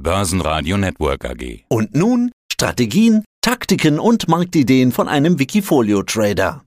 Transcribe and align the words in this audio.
Börsenradio 0.00 0.76
Network 0.76 1.24
AG. 1.24 1.64
Und 1.68 1.96
nun 1.96 2.30
Strategien, 2.52 3.24
Taktiken 3.40 3.98
und 3.98 4.28
Marktideen 4.28 4.92
von 4.92 5.08
einem 5.08 5.40
Wikifolio-Trader. 5.40 6.62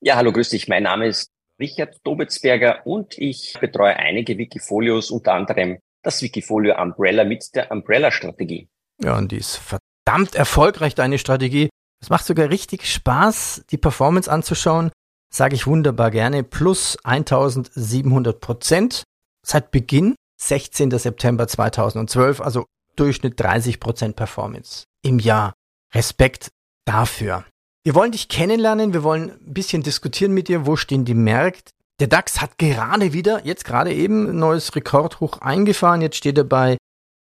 Ja, 0.00 0.16
hallo, 0.16 0.30
grüß 0.30 0.50
dich. 0.50 0.68
Mein 0.68 0.82
Name 0.82 1.06
ist 1.06 1.30
Richard 1.58 1.96
Dobitzberger 2.04 2.86
und 2.86 3.16
ich 3.16 3.56
betreue 3.60 3.96
einige 3.96 4.36
Wikifolios, 4.36 5.10
unter 5.10 5.32
anderem 5.32 5.78
das 6.02 6.20
Wikifolio 6.20 6.78
Umbrella 6.78 7.24
mit 7.24 7.54
der 7.54 7.70
Umbrella-Strategie. 7.70 8.68
Ja, 9.02 9.16
und 9.16 9.32
die 9.32 9.38
ist 9.38 9.56
verdammt 9.56 10.34
erfolgreich, 10.34 10.94
deine 10.94 11.16
Strategie. 11.16 11.70
Es 12.02 12.10
macht 12.10 12.26
sogar 12.26 12.50
richtig 12.50 12.84
Spaß, 12.92 13.64
die 13.70 13.78
Performance 13.78 14.30
anzuschauen. 14.30 14.90
Sage 15.32 15.54
ich 15.54 15.66
wunderbar 15.66 16.10
gerne. 16.10 16.42
Plus 16.44 16.98
1700 17.04 18.38
Prozent 18.38 19.02
seit 19.46 19.70
Beginn 19.70 20.14
16. 20.40 20.90
September 20.98 21.46
2012, 21.46 22.40
also 22.40 22.66
Durchschnitt 22.96 23.38
30 23.38 23.80
Prozent 23.80 24.16
Performance 24.16 24.84
im 25.02 25.18
Jahr. 25.18 25.52
Respekt 25.94 26.50
dafür. 26.84 27.44
Wir 27.82 27.94
wollen 27.94 28.12
dich 28.12 28.28
kennenlernen, 28.28 28.92
wir 28.92 29.02
wollen 29.02 29.30
ein 29.30 29.54
bisschen 29.54 29.82
diskutieren 29.82 30.32
mit 30.32 30.48
dir, 30.48 30.66
wo 30.66 30.76
stehen 30.76 31.04
die 31.04 31.14
Märkte. 31.14 31.72
Der 31.98 32.08
DAX 32.08 32.40
hat 32.40 32.58
gerade 32.58 33.12
wieder, 33.12 33.44
jetzt 33.44 33.64
gerade 33.64 33.92
eben, 33.92 34.28
ein 34.28 34.38
neues 34.38 34.74
Rekordhoch 34.74 35.38
eingefahren. 35.38 36.00
Jetzt 36.00 36.16
steht 36.16 36.38
er 36.38 36.44
bei 36.44 36.78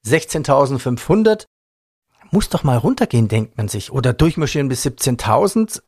16.500. 0.08 1.46
Muss 2.32 2.50
doch 2.50 2.64
mal 2.64 2.78
runtergehen, 2.78 3.28
denkt 3.28 3.58
man 3.58 3.68
sich. 3.68 3.92
Oder 3.92 4.14
durchmarschieren 4.14 4.70
bis 4.70 4.86
17.000. 4.86 5.82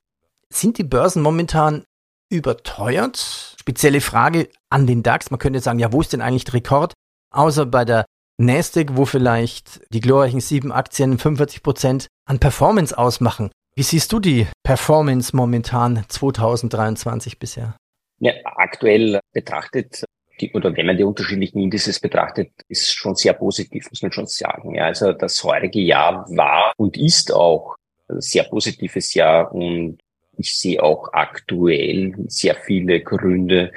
Sind 0.49 0.77
die 0.77 0.84
Börsen 0.84 1.23
momentan 1.23 1.85
überteuert? 2.29 3.55
Spezielle 3.59 4.01
Frage 4.01 4.49
an 4.70 4.85
den 4.85 5.01
DAX. 5.01 5.31
Man 5.31 5.39
könnte 5.39 5.59
sagen, 5.59 5.79
ja, 5.79 5.91
wo 5.91 6.01
ist 6.01 6.13
denn 6.13 6.21
eigentlich 6.21 6.45
der 6.45 6.55
Rekord? 6.55 6.93
Außer 7.31 7.65
bei 7.65 7.85
der 7.85 8.05
Nasdaq, 8.38 8.97
wo 8.97 9.05
vielleicht 9.05 9.81
die 9.93 10.02
glorreichen 10.02 10.41
sieben 10.41 10.71
Aktien 10.71 11.17
45 11.17 11.63
Prozent 11.63 12.07
an 12.25 12.39
Performance 12.39 12.98
ausmachen. 12.98 13.51
Wie 13.76 13.84
siehst 13.84 14.12
du 14.12 14.20
die 14.20 14.48
Performance 14.63 15.35
momentan 15.35 16.03
2023 16.07 17.40
bisher? 17.40 17.76
Ja, 18.20 18.34
aktuell 18.43 19.20
betrachtet, 19.34 20.03
die, 20.40 20.51
oder 20.53 20.76
wenn 20.76 20.85
man 20.85 20.98
die 20.98 21.03
unterschiedlichen 21.03 21.59
Indizes 21.59 21.99
betrachtet, 21.99 22.51
ist 22.68 22.93
schon 22.93 23.15
sehr 23.15 23.34
positiv, 23.34 23.90
muss 23.90 24.01
man 24.01 24.12
schon 24.12 24.27
sagen. 24.27 24.76
Ja, 24.76 24.85
also 24.85 25.13
das 25.13 25.43
heurige 25.43 25.81
Jahr 25.81 26.26
war 26.29 26.73
und 26.77 26.98
ist 26.98 27.34
auch 27.34 27.76
ein 28.09 28.21
sehr 28.21 28.43
positives 28.43 29.13
Jahr 29.13 29.53
und 29.53 29.99
ich 30.37 30.57
sehe 30.57 30.81
auch 30.84 31.13
aktuell 31.13 32.15
sehr 32.27 32.55
viele 32.55 33.01
Gründe, 33.01 33.71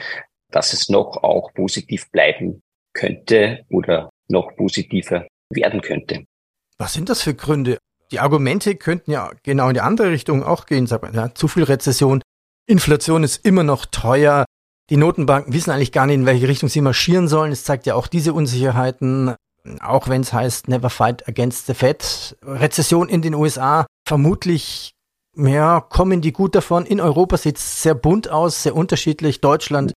dass 0.50 0.72
es 0.72 0.88
noch 0.88 1.22
auch 1.22 1.52
positiv 1.54 2.10
bleiben 2.10 2.62
könnte 2.98 3.64
oder 3.70 4.10
noch 4.28 4.54
positiver 4.56 5.26
werden 5.50 5.80
könnte. 5.80 6.24
Was 6.78 6.92
sind 6.92 7.08
das 7.08 7.22
für 7.22 7.34
Gründe? 7.34 7.78
Die 8.10 8.20
Argumente 8.20 8.76
könnten 8.76 9.10
ja 9.10 9.30
genau 9.42 9.68
in 9.68 9.74
die 9.74 9.80
andere 9.80 10.10
Richtung 10.10 10.42
auch 10.42 10.66
gehen. 10.66 10.86
Sagt 10.86 11.02
man, 11.02 11.14
ja, 11.14 11.34
zu 11.34 11.48
viel 11.48 11.64
Rezession, 11.64 12.22
Inflation 12.66 13.24
ist 13.24 13.44
immer 13.44 13.62
noch 13.62 13.86
teuer. 13.86 14.44
Die 14.90 14.96
Notenbanken 14.96 15.52
wissen 15.52 15.70
eigentlich 15.70 15.92
gar 15.92 16.06
nicht, 16.06 16.16
in 16.16 16.26
welche 16.26 16.48
Richtung 16.48 16.68
sie 16.68 16.80
marschieren 16.80 17.28
sollen. 17.28 17.52
Es 17.52 17.64
zeigt 17.64 17.86
ja 17.86 17.94
auch 17.94 18.06
diese 18.06 18.32
Unsicherheiten, 18.32 19.34
auch 19.80 20.08
wenn 20.08 20.22
es 20.22 20.32
heißt, 20.32 20.68
never 20.68 20.90
fight 20.90 21.28
against 21.28 21.66
the 21.66 21.74
Fed. 21.74 22.36
Rezession 22.42 23.08
in 23.08 23.20
den 23.20 23.34
USA, 23.34 23.86
vermutlich, 24.06 24.92
ja, 25.36 25.80
kommen 25.80 26.20
die 26.20 26.32
gut 26.32 26.54
davon. 26.54 26.86
In 26.86 27.00
Europa 27.00 27.36
sieht 27.36 27.58
es 27.58 27.82
sehr 27.82 27.94
bunt 27.94 28.30
aus, 28.30 28.62
sehr 28.62 28.74
unterschiedlich. 28.74 29.40
Deutschland 29.40 29.92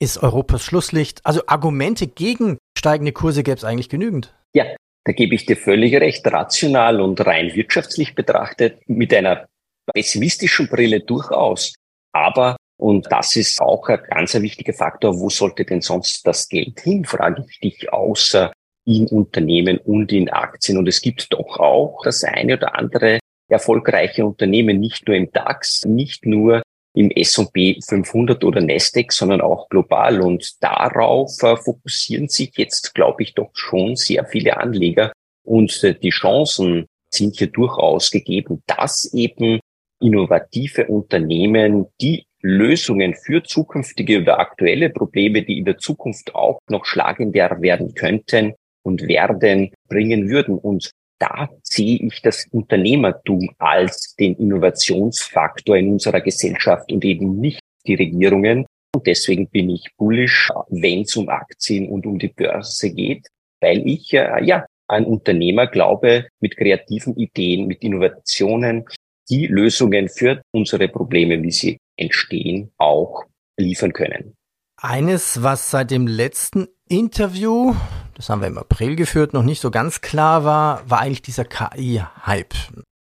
ist 0.00 0.22
Europas 0.22 0.62
Schlusslicht. 0.62 1.20
Also 1.24 1.42
Argumente 1.46 2.06
gegen 2.06 2.58
steigende 2.76 3.12
Kurse 3.12 3.42
gäbe 3.42 3.56
es 3.56 3.64
eigentlich 3.64 3.88
genügend. 3.88 4.34
Ja, 4.54 4.66
da 5.04 5.12
gebe 5.12 5.34
ich 5.34 5.46
dir 5.46 5.56
völlig 5.56 5.94
recht. 5.94 6.26
Rational 6.26 7.00
und 7.00 7.24
rein 7.24 7.54
wirtschaftlich 7.54 8.14
betrachtet 8.14 8.80
mit 8.88 9.14
einer 9.14 9.46
pessimistischen 9.92 10.68
Brille 10.68 11.00
durchaus. 11.00 11.74
Aber, 12.12 12.56
und 12.78 13.06
das 13.10 13.36
ist 13.36 13.60
auch 13.60 13.88
ein 13.88 14.00
ganz 14.08 14.34
wichtiger 14.34 14.72
Faktor, 14.72 15.18
wo 15.18 15.30
sollte 15.30 15.64
denn 15.64 15.80
sonst 15.80 16.26
das 16.26 16.48
Geld 16.48 16.80
hin, 16.80 17.04
frage 17.04 17.44
ich 17.48 17.60
dich, 17.60 17.92
außer 17.92 18.52
in 18.84 19.06
Unternehmen 19.08 19.78
und 19.78 20.12
in 20.12 20.28
Aktien. 20.30 20.78
Und 20.78 20.88
es 20.88 21.00
gibt 21.00 21.32
doch 21.32 21.58
auch 21.58 22.02
das 22.04 22.24
eine 22.24 22.54
oder 22.54 22.74
andere 22.76 23.18
erfolgreiche 23.48 24.24
Unternehmen, 24.24 24.80
nicht 24.80 25.06
nur 25.06 25.16
im 25.16 25.30
DAX, 25.32 25.84
nicht 25.84 26.26
nur 26.26 26.62
im 26.96 27.10
S&P 27.10 27.78
500 27.86 28.42
oder 28.42 28.60
Nasdaq, 28.60 29.12
sondern 29.12 29.42
auch 29.42 29.68
global. 29.68 30.22
Und 30.22 30.62
darauf 30.62 31.30
äh, 31.42 31.56
fokussieren 31.56 32.28
sich 32.28 32.52
jetzt, 32.56 32.94
glaube 32.94 33.22
ich, 33.22 33.34
doch 33.34 33.50
schon 33.52 33.96
sehr 33.96 34.24
viele 34.24 34.56
Anleger. 34.56 35.12
Und 35.44 35.84
äh, 35.84 35.94
die 35.94 36.10
Chancen 36.10 36.86
sind 37.10 37.36
hier 37.36 37.48
durchaus 37.48 38.10
gegeben, 38.10 38.62
dass 38.66 39.12
eben 39.12 39.60
innovative 40.00 40.86
Unternehmen, 40.86 41.86
die 42.00 42.24
Lösungen 42.40 43.14
für 43.14 43.42
zukünftige 43.42 44.22
oder 44.22 44.38
aktuelle 44.38 44.88
Probleme, 44.88 45.42
die 45.42 45.58
in 45.58 45.64
der 45.66 45.78
Zukunft 45.78 46.34
auch 46.34 46.60
noch 46.70 46.86
schlagender 46.86 47.60
werden 47.60 47.94
könnten 47.94 48.54
und 48.82 49.06
werden, 49.06 49.72
bringen 49.88 50.30
würden. 50.30 50.58
Und 50.58 50.92
da 51.18 51.48
sehe 51.62 51.98
ich 51.98 52.20
das 52.22 52.46
Unternehmertum 52.50 53.50
als 53.58 54.14
den 54.16 54.34
Innovationsfaktor 54.36 55.76
in 55.76 55.92
unserer 55.92 56.20
Gesellschaft 56.20 56.92
und 56.92 57.04
eben 57.04 57.40
nicht 57.40 57.60
die 57.86 57.94
Regierungen. 57.94 58.66
Und 58.94 59.06
deswegen 59.06 59.48
bin 59.48 59.70
ich 59.70 59.86
bullish, 59.96 60.50
wenn 60.68 61.02
es 61.02 61.16
um 61.16 61.28
Aktien 61.28 61.88
und 61.88 62.06
um 62.06 62.18
die 62.18 62.28
Börse 62.28 62.92
geht, 62.92 63.26
weil 63.60 63.86
ich 63.86 64.12
äh, 64.12 64.44
ja 64.44 64.66
ein 64.88 65.04
Unternehmer 65.04 65.66
glaube, 65.66 66.28
mit 66.40 66.56
kreativen 66.56 67.16
Ideen, 67.16 67.66
mit 67.66 67.82
Innovationen, 67.82 68.84
die 69.28 69.46
Lösungen 69.46 70.08
für 70.08 70.42
unsere 70.52 70.88
Probleme, 70.88 71.42
wie 71.42 71.50
sie 71.50 71.78
entstehen, 71.96 72.70
auch 72.78 73.24
liefern 73.58 73.92
können. 73.92 74.34
Eines, 74.80 75.42
was 75.42 75.70
seit 75.70 75.90
dem 75.90 76.06
letzten 76.06 76.68
Interview, 76.88 77.74
das 78.16 78.30
haben 78.30 78.40
wir 78.40 78.48
im 78.48 78.58
April 78.58 78.96
geführt, 78.96 79.34
noch 79.34 79.42
nicht 79.42 79.60
so 79.60 79.70
ganz 79.70 80.00
klar 80.00 80.44
war, 80.44 80.88
war 80.88 81.00
eigentlich 81.00 81.22
dieser 81.22 81.44
KI-Hype. 81.44 82.54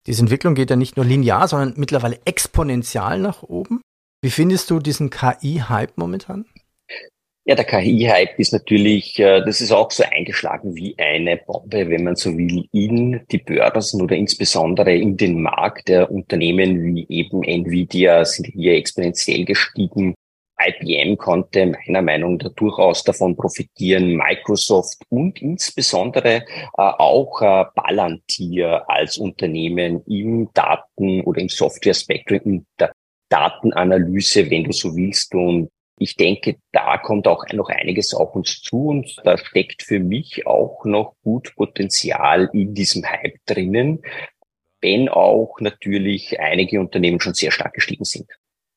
Diese 0.07 0.23
Entwicklung 0.23 0.55
geht 0.55 0.71
ja 0.71 0.77
nicht 0.77 0.97
nur 0.97 1.05
linear, 1.05 1.47
sondern 1.47 1.75
mittlerweile 1.77 2.19
exponentiell 2.25 3.19
nach 3.19 3.43
oben. 3.43 3.83
Wie 4.23 4.31
findest 4.31 4.71
du 4.71 4.79
diesen 4.79 5.11
KI-Hype 5.11 5.97
momentan? 5.97 6.47
Ja, 7.45 7.57
der 7.57 7.65
KI-Hype 7.65 8.39
ist 8.39 8.53
natürlich, 8.53 9.19
äh, 9.19 9.43
das 9.45 9.61
ist 9.61 9.73
auch 9.73 9.91
so 9.91 10.05
eingeschlagen 10.09 10.77
wie 10.77 10.97
eine 10.97 11.37
Bombe, 11.37 11.89
wenn 11.89 12.05
man 12.05 12.15
so 12.15 12.37
will, 12.39 12.67
in 12.71 13.21
die 13.33 13.39
Börsen 13.39 14.01
oder 14.01 14.15
insbesondere 14.15 14.95
in 14.95 15.17
den 15.17 15.43
Markt 15.43 15.89
der 15.89 16.11
Unternehmen 16.11 16.95
wie 16.95 17.07
eben 17.09 17.43
Nvidia 17.43 18.25
sind 18.25 18.47
hier 18.47 18.75
exponentiell 18.75 19.45
gestiegen. 19.45 20.15
IBM 20.69 21.17
konnte 21.17 21.67
meiner 21.67 22.03
Meinung 22.03 22.37
nach 22.37 22.53
durchaus 22.53 23.05
davon 23.05 23.37
profitieren, 23.37 24.17
Microsoft 24.17 25.03
und 25.09 25.41
insbesondere 25.43 26.37
äh, 26.37 26.43
auch 26.77 27.41
äh, 27.43 27.65
Palantir 27.75 28.89
als 28.89 29.19
Unternehmen 29.19 30.03
im 30.07 30.51
Daten- 30.53 31.23
oder 31.23 31.41
im 31.41 31.49
Software-Spektrum, 31.49 32.41
in 32.45 32.67
der 32.79 32.93
Datenanalyse, 33.29 34.51
wenn 34.51 34.65
du 34.65 34.73
so 34.73 34.95
willst. 34.95 35.35
Und 35.35 35.71
ich 35.99 36.17
denke, 36.17 36.57
da 36.73 36.99
kommt 36.99 37.27
auch 37.27 37.45
noch 37.53 37.69
einiges 37.69 38.15
auf 38.15 38.35
uns 38.35 38.61
zu 38.61 38.89
und 38.89 39.17
da 39.25 39.39
steckt 39.39 39.83
für 39.83 40.01
mich 40.01 40.47
auch 40.47 40.85
noch 40.85 41.15
gut 41.23 41.55
Potenzial 41.57 42.51
in 42.53 42.75
diesem 42.75 43.05
Hype 43.05 43.37
drinnen, 43.47 44.03
wenn 44.81 45.09
auch 45.09 45.61
natürlich 45.61 46.39
einige 46.41 46.81
Unternehmen 46.81 47.21
schon 47.21 47.35
sehr 47.35 47.53
stark 47.53 47.75
gestiegen 47.75 48.05
sind. 48.05 48.29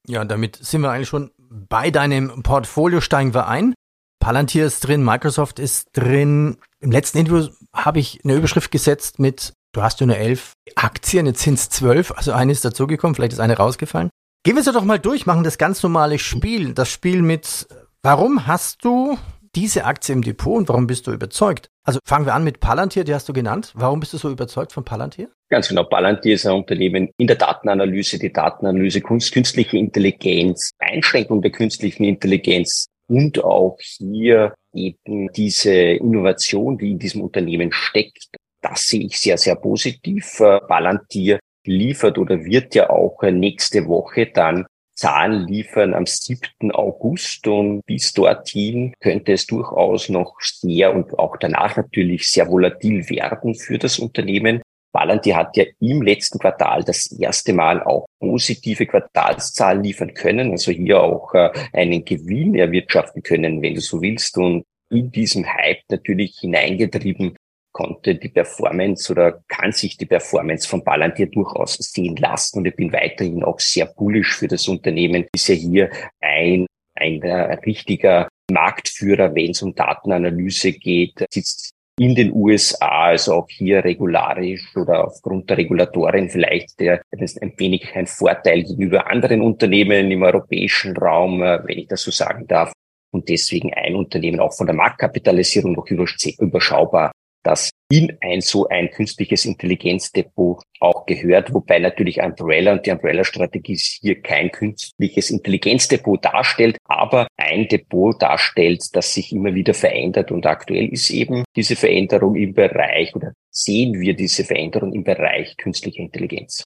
Ja, 0.07 0.24
damit 0.24 0.56
sind 0.57 0.81
wir 0.81 0.91
eigentlich 0.91 1.09
schon 1.09 1.31
bei 1.70 1.92
deinem 1.92 2.44
Portfolio 2.44 3.02
steigen 3.02 3.34
wir 3.34 3.48
ein. 3.48 3.74
Palantir 4.20 4.66
ist 4.66 4.82
drin, 4.82 5.04
Microsoft 5.04 5.60
ist 5.60 5.88
drin. 5.94 6.58
Im 6.80 6.92
letzten 6.92 7.20
Interview 7.20 7.48
habe 7.74 8.00
ich 8.00 8.22
eine 8.24 8.36
Überschrift 8.36 8.72
gesetzt 8.72 9.20
mit, 9.20 9.54
du 9.74 9.84
hast 9.84 10.00
ja 10.00 10.07
nur 10.07 10.18
elf 10.18 10.54
Aktien, 10.75 11.28
jetzt 11.28 11.42
sind 11.42 11.56
es 11.56 11.69
zwölf, 11.69 12.12
also 12.12 12.31
eine 12.31 12.52
ist 12.52 12.66
dazugekommen, 12.66 13.16
vielleicht 13.16 13.34
ist 13.34 13.40
eine 13.40 13.57
rausgefallen. 13.57 14.10
Gehen 14.44 14.56
wir 14.56 14.62
es 14.62 14.72
doch 14.72 14.84
mal 14.84 15.00
durch, 15.00 15.25
machen 15.25 15.44
das 15.44 15.57
ganz 15.57 15.81
normale 15.81 16.19
Spiel. 16.19 16.74
Das 16.74 16.90
Spiel 16.90 17.22
mit, 17.22 17.68
warum 18.04 18.48
hast 18.48 18.84
du 18.84 19.18
diese 19.56 19.86
Aktie 19.86 20.13
im 20.13 20.22
Depot 20.22 20.57
und 20.57 20.69
warum 20.69 20.88
bist 20.88 21.07
du 21.07 21.12
überzeugt? 21.12 21.69
Also 21.84 22.00
fangen 22.06 22.25
wir 22.25 22.34
an 22.34 22.44
mit 22.44 22.60
Palantir, 22.60 23.04
die 23.04 23.13
hast 23.13 23.30
du 23.30 23.34
genannt. 23.34 23.72
Warum 23.75 24.00
bist 24.00 24.13
du 24.13 24.18
so 24.18 24.30
überzeugt 24.30 24.72
von 24.72 24.84
Palantir? 24.84 25.30
Ganz 25.50 25.69
genau. 25.69 25.84
Palantir 25.84 26.36
ist 26.36 26.46
ein 26.46 26.54
Unternehmen 26.54 27.10
in 27.18 27.28
der 27.28 27.38
Datenanalyse, 27.38 28.19
die 28.19 28.34
Datenanalyse, 28.34 29.02
Kunst, 29.02 29.31
künstliche 29.31 29.78
Intelligenz, 29.78 30.72
Einschränkung 30.80 31.42
der 31.42 31.52
künstlichen 31.52 32.04
Intelligenz 32.04 32.88
und 33.07 33.44
auch 33.44 33.78
hier 33.80 34.54
eben 34.74 35.31
diese 35.34 35.74
Innovation, 35.74 36.78
die 36.78 36.92
in 36.92 37.00
diesem 37.00 37.22
Unternehmen 37.22 37.72
steckt. 37.72 38.28
Das 38.62 38.88
sehe 38.88 39.06
ich 39.06 39.19
sehr, 39.19 39.38
sehr 39.38 39.56
positiv. 39.56 40.38
Palantir 40.68 41.40
liefert 41.66 42.18
oder 42.18 42.44
wird 42.44 42.75
ja 42.75 42.90
auch 42.90 43.22
nächste 43.22 43.88
Woche 43.88 44.28
dann 44.34 44.66
Zahlen 44.95 45.47
liefern 45.47 45.94
am 45.94 46.06
7. 46.06 46.71
August 46.71 47.45
und 47.47 47.86
bis 47.86 48.13
dorthin 48.13 48.94
könnte 49.01 49.33
es 49.33 49.45
durchaus 49.45 50.09
noch 50.09 50.36
sehr 50.42 50.95
und 50.95 51.19
auch 51.19 51.38
danach 51.38 51.75
natürlich 51.75 52.30
sehr 52.30 52.47
volatil 52.47 53.09
werden 53.09 53.56
für 53.56 53.77
das 53.77 54.00
Unternehmen. 54.00 54.62
Palantir 54.94 55.36
hat 55.36 55.57
ja 55.57 55.65
im 55.81 56.01
letzten 56.01 56.39
Quartal 56.39 56.86
das 56.86 57.12
erste 57.12 57.51
Mal 57.51 57.83
auch 57.83 58.06
positive 58.21 58.86
Quartalszahlen 58.86 59.83
liefern 59.83 60.13
können, 60.13 60.51
also 60.51 60.71
hier 60.71 61.01
auch 61.01 61.33
äh, 61.33 61.50
einen 61.74 62.06
Gewinn 62.06 62.56
erwirtschaften 62.56 63.21
können, 63.21 63.62
wenn 63.62 63.75
du 63.75 63.81
so 63.81 64.01
willst. 64.01 64.38
Und 64.38 64.63
in 64.89 65.12
diesem 65.12 65.45
Hype 65.45 65.81
natürlich 65.89 66.38
hineingetrieben 66.39 67.36
konnte 67.75 68.16
die 68.16 68.30
Performance 68.30 69.12
oder 69.12 69.44
kann 69.50 69.74
sich 69.74 69.98
die 69.98 70.06
Performance 70.06 70.66
von 70.66 70.81
Palantir 70.81 71.27
durchaus 71.27 71.74
sehen 71.74 72.16
lassen. 72.16 72.60
Und 72.60 72.68
ich 72.68 72.75
bin 72.75 72.94
weiterhin 72.94 73.44
auch 73.44 73.60
sehr 73.60 73.86
bullisch 73.86 74.38
für 74.38 74.48
das 74.48 74.66
Unternehmen. 74.69 75.25
Ist 75.36 75.50
ja 75.50 75.56
hier 75.56 75.89
ein, 76.22 76.66
ein 76.95 77.22
richtiger 77.66 78.30
Marktführer, 78.50 79.36
wenn 79.36 79.51
es 79.51 79.62
um 79.62 79.75
Datenanalyse 79.75 80.72
geht, 80.72 81.25
sitzt 81.30 81.72
in 82.00 82.16
den 82.16 82.31
USA, 82.33 83.07
also 83.07 83.33
auch 83.33 83.50
hier 83.50 83.83
regularisch 83.83 84.74
oder 84.77 85.06
aufgrund 85.06 85.50
der 85.50 85.57
Regulatoren 85.57 86.30
vielleicht 86.30 86.80
der, 86.80 87.01
das 87.12 87.38
ein 87.38 87.54
wenig 87.57 87.94
ein 87.94 88.07
Vorteil 88.07 88.63
gegenüber 88.63 89.07
anderen 89.07 89.42
Unternehmen 89.42 90.12
im 90.12 90.24
europäischen 90.24 90.95
Raum, 90.95 91.42
äh, 91.42 91.60
wenn 91.66 91.80
ich 91.80 91.88
das 91.88 92.04
so 92.04 92.12
sagen 92.12 92.48
darf. 92.48 92.72
Und 93.12 93.27
deswegen 93.27 93.74
ein 93.74 93.95
Unternehmen 93.95 94.39
auch 94.39 94.54
von 94.54 94.66
der 94.66 94.75
Marktkapitalisierung 94.75 95.74
noch 95.74 95.88
überschaubar 95.89 97.12
das 97.45 97.69
in 97.89 98.18
ein 98.21 98.42
so 98.42 98.68
ein 98.68 98.89
künstliches 98.89 99.45
Intelligenzdepot 99.45 100.63
auch 100.80 101.06
gehört, 101.06 101.53
wobei 101.53 101.80
natürlich 101.80 102.21
Umbrella 102.21 102.74
und 102.74 102.86
die 102.86 102.92
Umbrella-Strategie 102.92 103.77
hier 103.77 104.21
kein 104.21 104.51
künstliches 104.51 105.30
Intelligenzdepot 105.30 106.25
darstellt, 106.25 106.77
aber 106.86 107.27
ein 107.38 107.68
Depot 107.68 108.19
darstellt, 108.19 108.83
das 108.94 109.13
sich 109.13 109.31
immer 109.31 109.53
wieder 109.53 109.74
verändert 109.74 110.31
und 110.31 110.45
aktuell 110.45 110.88
ist 110.88 111.09
eben 111.12 111.44
diese 111.56 111.75
Veränderung 111.75 112.36
im 112.36 112.53
Bereich 112.53 113.15
oder 113.15 113.33
sehen 113.51 114.00
wir 114.00 114.15
diese 114.15 114.44
Veränderung 114.44 114.94
im 114.94 115.03
Bereich 115.03 115.56
künstlicher 115.57 116.00
Intelligenz. 116.00 116.63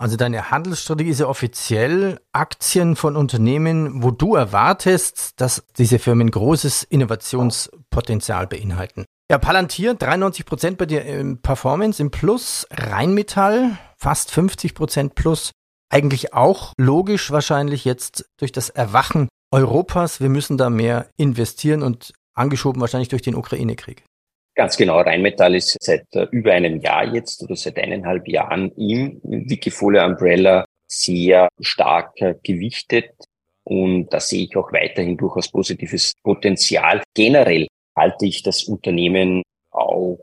Also 0.00 0.16
deine 0.16 0.50
Handelsstrategie 0.50 1.10
ist 1.10 1.20
ja 1.20 1.26
offiziell 1.26 2.20
Aktien 2.32 2.96
von 2.96 3.16
Unternehmen, 3.16 4.02
wo 4.02 4.10
du 4.10 4.34
erwartest, 4.34 5.38
dass 5.38 5.66
diese 5.76 5.98
Firmen 5.98 6.30
großes 6.30 6.84
Innovationspotenzial 6.84 8.46
beinhalten. 8.46 9.04
Ja, 9.30 9.38
Palantir 9.38 9.94
93 9.94 10.44
Prozent 10.44 10.76
bei 10.76 10.86
dir 10.86 11.04
im 11.04 11.40
Performance 11.40 12.02
im 12.02 12.10
Plus, 12.10 12.66
Rheinmetall 12.72 13.78
fast 13.96 14.32
50 14.32 14.74
Prozent 14.74 15.14
Plus. 15.14 15.52
Eigentlich 15.88 16.34
auch 16.34 16.72
logisch 16.76 17.30
wahrscheinlich 17.30 17.84
jetzt 17.84 18.28
durch 18.38 18.50
das 18.50 18.70
Erwachen 18.70 19.28
Europas. 19.52 20.20
Wir 20.20 20.30
müssen 20.30 20.58
da 20.58 20.68
mehr 20.68 21.10
investieren 21.16 21.84
und 21.84 22.12
angeschoben 22.34 22.80
wahrscheinlich 22.80 23.08
durch 23.08 23.22
den 23.22 23.36
Ukraine-Krieg. 23.36 24.02
Ganz 24.56 24.76
genau. 24.76 24.98
Rheinmetall 25.00 25.54
ist 25.54 25.76
seit 25.80 26.06
äh, 26.14 26.26
über 26.32 26.50
einem 26.50 26.80
Jahr 26.80 27.14
jetzt 27.14 27.40
oder 27.44 27.54
seit 27.54 27.78
eineinhalb 27.78 28.26
Jahren 28.26 28.72
im 28.72 29.20
Wikifolio 29.22 30.06
Umbrella 30.06 30.64
sehr 30.88 31.48
stark 31.60 32.20
äh, 32.20 32.34
gewichtet. 32.42 33.12
Und 33.62 34.08
da 34.08 34.18
sehe 34.18 34.46
ich 34.46 34.56
auch 34.56 34.72
weiterhin 34.72 35.16
durchaus 35.16 35.52
positives 35.52 36.14
Potenzial. 36.24 37.04
Generell 37.14 37.68
halte 38.00 38.26
ich 38.26 38.42
das 38.42 38.64
Unternehmen 38.64 39.42
auch 39.70 40.18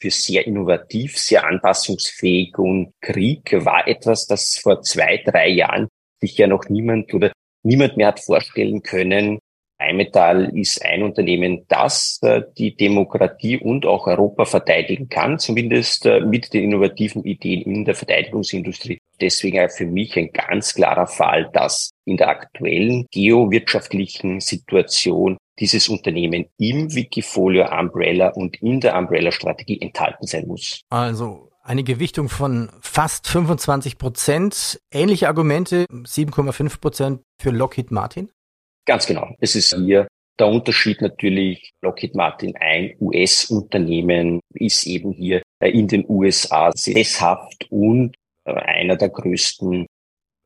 für 0.00 0.10
sehr 0.10 0.46
innovativ, 0.46 1.16
sehr 1.16 1.46
anpassungsfähig 1.46 2.58
und 2.58 2.92
Krieg 3.00 3.52
war 3.64 3.88
etwas, 3.88 4.26
das 4.26 4.58
vor 4.62 4.82
zwei, 4.82 5.22
drei 5.24 5.48
Jahren 5.48 5.88
sich 6.20 6.36
ja 6.36 6.46
noch 6.46 6.68
niemand 6.68 7.14
oder 7.14 7.32
niemand 7.62 7.96
mehr 7.96 8.08
hat 8.08 8.20
vorstellen 8.20 8.82
können. 8.82 9.38
Rheinmetall 9.80 10.54
ist 10.54 10.84
ein 10.84 11.02
Unternehmen, 11.02 11.64
das 11.68 12.18
äh, 12.20 12.42
die 12.58 12.76
Demokratie 12.76 13.56
und 13.56 13.86
auch 13.86 14.06
Europa 14.06 14.44
verteidigen 14.44 15.08
kann, 15.08 15.38
zumindest 15.38 16.04
äh, 16.04 16.20
mit 16.20 16.52
den 16.52 16.64
innovativen 16.64 17.24
Ideen 17.24 17.62
in 17.62 17.84
der 17.86 17.94
Verteidigungsindustrie. 17.94 18.98
Deswegen 19.22 19.70
für 19.70 19.86
mich 19.86 20.18
ein 20.18 20.32
ganz 20.32 20.74
klarer 20.74 21.06
Fall, 21.06 21.48
dass 21.54 21.92
in 22.04 22.18
der 22.18 22.28
aktuellen 22.28 23.06
geowirtschaftlichen 23.10 24.40
Situation 24.40 25.38
dieses 25.60 25.88
Unternehmen 25.88 26.46
im 26.58 26.94
Wikifolio 26.94 27.66
Umbrella 27.70 28.28
und 28.28 28.60
in 28.62 28.80
der 28.80 28.96
Umbrella-Strategie 28.96 29.80
enthalten 29.80 30.26
sein 30.26 30.46
muss. 30.46 30.80
Also 30.88 31.50
eine 31.62 31.84
Gewichtung 31.84 32.28
von 32.28 32.70
fast 32.80 33.28
25 33.28 33.98
Prozent. 33.98 34.80
Ähnliche 34.90 35.28
Argumente, 35.28 35.84
7,5 35.90 36.80
Prozent 36.80 37.20
für 37.38 37.50
Lockheed 37.50 37.90
Martin? 37.90 38.30
Ganz 38.86 39.06
genau. 39.06 39.28
Es 39.38 39.54
ist 39.54 39.74
hier 39.76 40.08
der 40.40 40.48
Unterschied 40.48 41.02
natürlich, 41.02 41.72
Lockheed 41.82 42.14
Martin, 42.14 42.56
ein 42.58 42.96
US-Unternehmen, 42.98 44.40
ist 44.54 44.86
eben 44.86 45.12
hier 45.12 45.42
in 45.60 45.86
den 45.86 46.04
USA 46.08 46.72
sesshaft 46.72 47.66
und 47.70 48.14
äh, 48.46 48.54
einer 48.54 48.96
der 48.96 49.10
größten 49.10 49.86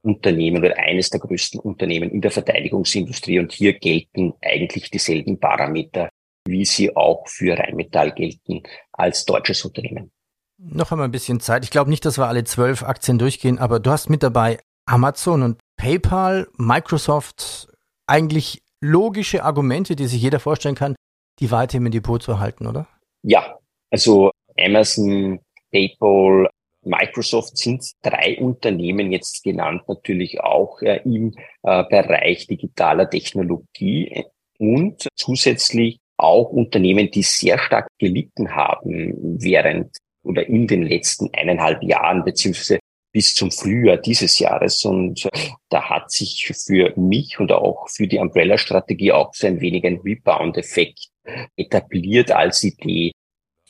Unternehmen 0.04 0.58
oder 0.58 0.76
eines 0.76 1.10
der 1.10 1.20
größten 1.20 1.60
Unternehmen 1.60 2.10
in 2.10 2.20
der 2.20 2.30
Verteidigungsindustrie. 2.30 3.38
Und 3.38 3.52
hier 3.52 3.72
gelten 3.72 4.34
eigentlich 4.42 4.90
dieselben 4.90 5.40
Parameter, 5.40 6.08
wie 6.46 6.64
sie 6.64 6.94
auch 6.94 7.26
für 7.26 7.58
Rheinmetall 7.58 8.12
gelten 8.12 8.62
als 8.92 9.24
deutsches 9.24 9.64
Unternehmen. 9.64 10.10
Noch 10.58 10.92
einmal 10.92 11.08
ein 11.08 11.12
bisschen 11.12 11.40
Zeit. 11.40 11.64
Ich 11.64 11.70
glaube 11.70 11.90
nicht, 11.90 12.04
dass 12.04 12.18
wir 12.18 12.26
alle 12.26 12.44
zwölf 12.44 12.82
Aktien 12.82 13.18
durchgehen, 13.18 13.58
aber 13.58 13.80
du 13.80 13.90
hast 13.90 14.10
mit 14.10 14.22
dabei 14.22 14.58
Amazon 14.86 15.42
und 15.42 15.60
PayPal, 15.76 16.48
Microsoft, 16.56 17.68
eigentlich 18.06 18.62
logische 18.80 19.42
Argumente, 19.42 19.96
die 19.96 20.06
sich 20.06 20.20
jeder 20.20 20.40
vorstellen 20.40 20.74
kann, 20.74 20.94
die 21.40 21.50
weiter 21.50 21.78
im 21.78 21.90
Depot 21.90 22.22
zu 22.22 22.32
erhalten, 22.32 22.66
oder? 22.66 22.86
Ja, 23.22 23.58
also 23.90 24.30
Amazon, 24.58 25.40
PayPal, 25.72 26.48
Microsoft 26.86 27.56
sind 27.56 27.84
drei 28.02 28.38
Unternehmen 28.38 29.12
jetzt 29.12 29.42
genannt, 29.42 29.82
natürlich 29.88 30.40
auch 30.40 30.80
im 30.82 31.34
äh, 31.62 31.84
Bereich 31.84 32.46
digitaler 32.46 33.08
Technologie 33.08 34.24
und 34.58 35.08
zusätzlich 35.16 35.98
auch 36.16 36.50
Unternehmen, 36.50 37.10
die 37.10 37.22
sehr 37.22 37.58
stark 37.58 37.88
gelitten 37.98 38.54
haben 38.54 39.40
während 39.40 39.96
oder 40.22 40.46
in 40.48 40.66
den 40.66 40.82
letzten 40.82 41.28
eineinhalb 41.34 41.82
Jahren 41.82 42.24
beziehungsweise 42.24 42.78
bis 43.12 43.34
zum 43.34 43.50
Frühjahr 43.50 43.98
dieses 43.98 44.38
Jahres. 44.38 44.84
Und 44.84 45.28
da 45.68 45.88
hat 45.88 46.10
sich 46.10 46.52
für 46.52 46.92
mich 46.96 47.38
und 47.38 47.52
auch 47.52 47.88
für 47.88 48.06
die 48.06 48.18
Umbrella-Strategie 48.18 49.12
auch 49.12 49.32
so 49.34 49.46
ein 49.46 49.60
wenig 49.60 49.84
ein 49.84 50.00
Rebound-Effekt 50.04 51.08
etabliert 51.56 52.32
als 52.32 52.62
Idee, 52.64 53.12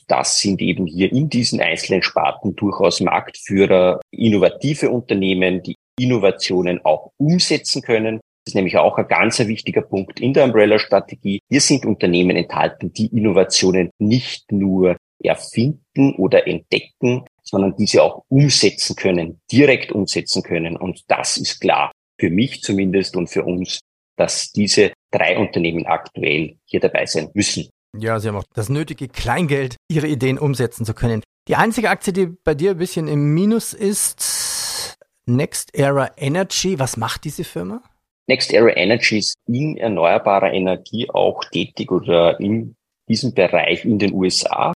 das 0.07 0.39
sind 0.39 0.61
eben 0.61 0.85
hier 0.85 1.11
in 1.11 1.29
diesen 1.29 1.61
einzelnen 1.61 2.03
Sparten 2.03 2.55
durchaus 2.55 3.01
Marktführer, 3.01 4.01
innovative 4.11 4.89
Unternehmen, 4.89 5.63
die 5.63 5.75
Innovationen 5.99 6.83
auch 6.83 7.11
umsetzen 7.17 7.81
können. 7.81 8.19
Das 8.45 8.51
ist 8.51 8.55
nämlich 8.55 8.77
auch 8.77 8.97
ein 8.97 9.07
ganz 9.07 9.39
wichtiger 9.39 9.81
Punkt 9.81 10.19
in 10.19 10.33
der 10.33 10.43
Umbrella-Strategie. 10.45 11.39
Hier 11.49 11.61
sind 11.61 11.85
Unternehmen 11.85 12.35
enthalten, 12.35 12.93
die 12.93 13.07
Innovationen 13.07 13.89
nicht 13.97 14.51
nur 14.51 14.97
erfinden 15.23 16.13
oder 16.15 16.47
entdecken, 16.47 17.25
sondern 17.41 17.75
diese 17.75 18.03
auch 18.03 18.23
umsetzen 18.29 18.95
können, 18.95 19.39
direkt 19.51 19.91
umsetzen 19.91 20.43
können. 20.43 20.77
Und 20.77 21.03
das 21.07 21.37
ist 21.37 21.59
klar, 21.59 21.91
für 22.19 22.29
mich 22.29 22.61
zumindest 22.61 23.15
und 23.15 23.27
für 23.27 23.43
uns, 23.43 23.79
dass 24.17 24.51
diese 24.51 24.93
drei 25.11 25.37
Unternehmen 25.37 25.85
aktuell 25.85 26.57
hier 26.65 26.79
dabei 26.79 27.05
sein 27.05 27.29
müssen. 27.33 27.69
Ja, 27.99 28.19
sie 28.19 28.27
haben 28.27 28.37
auch 28.37 28.45
das 28.53 28.69
nötige 28.69 29.07
Kleingeld, 29.07 29.77
ihre 29.89 30.07
Ideen 30.07 30.37
umsetzen 30.37 30.85
zu 30.85 30.93
können. 30.93 31.21
Die 31.47 31.55
einzige 31.55 31.89
Aktie, 31.89 32.11
die 32.11 32.27
bei 32.43 32.55
dir 32.55 32.71
ein 32.71 32.77
bisschen 32.77 33.07
im 33.07 33.33
Minus 33.33 33.73
ist, 33.73 34.97
Next 35.25 35.75
Era 35.75 36.11
Energy. 36.17 36.77
Was 36.79 36.97
macht 36.97 37.23
diese 37.23 37.43
Firma? 37.43 37.81
Next 38.27 38.51
Era 38.53 38.75
Energy 38.75 39.19
ist 39.19 39.35
in 39.47 39.77
erneuerbarer 39.77 40.51
Energie 40.51 41.09
auch 41.09 41.43
tätig 41.45 41.91
oder 41.91 42.39
in 42.39 42.75
diesem 43.07 43.33
Bereich 43.33 43.85
in 43.85 43.99
den 43.99 44.13
USA. 44.13 44.73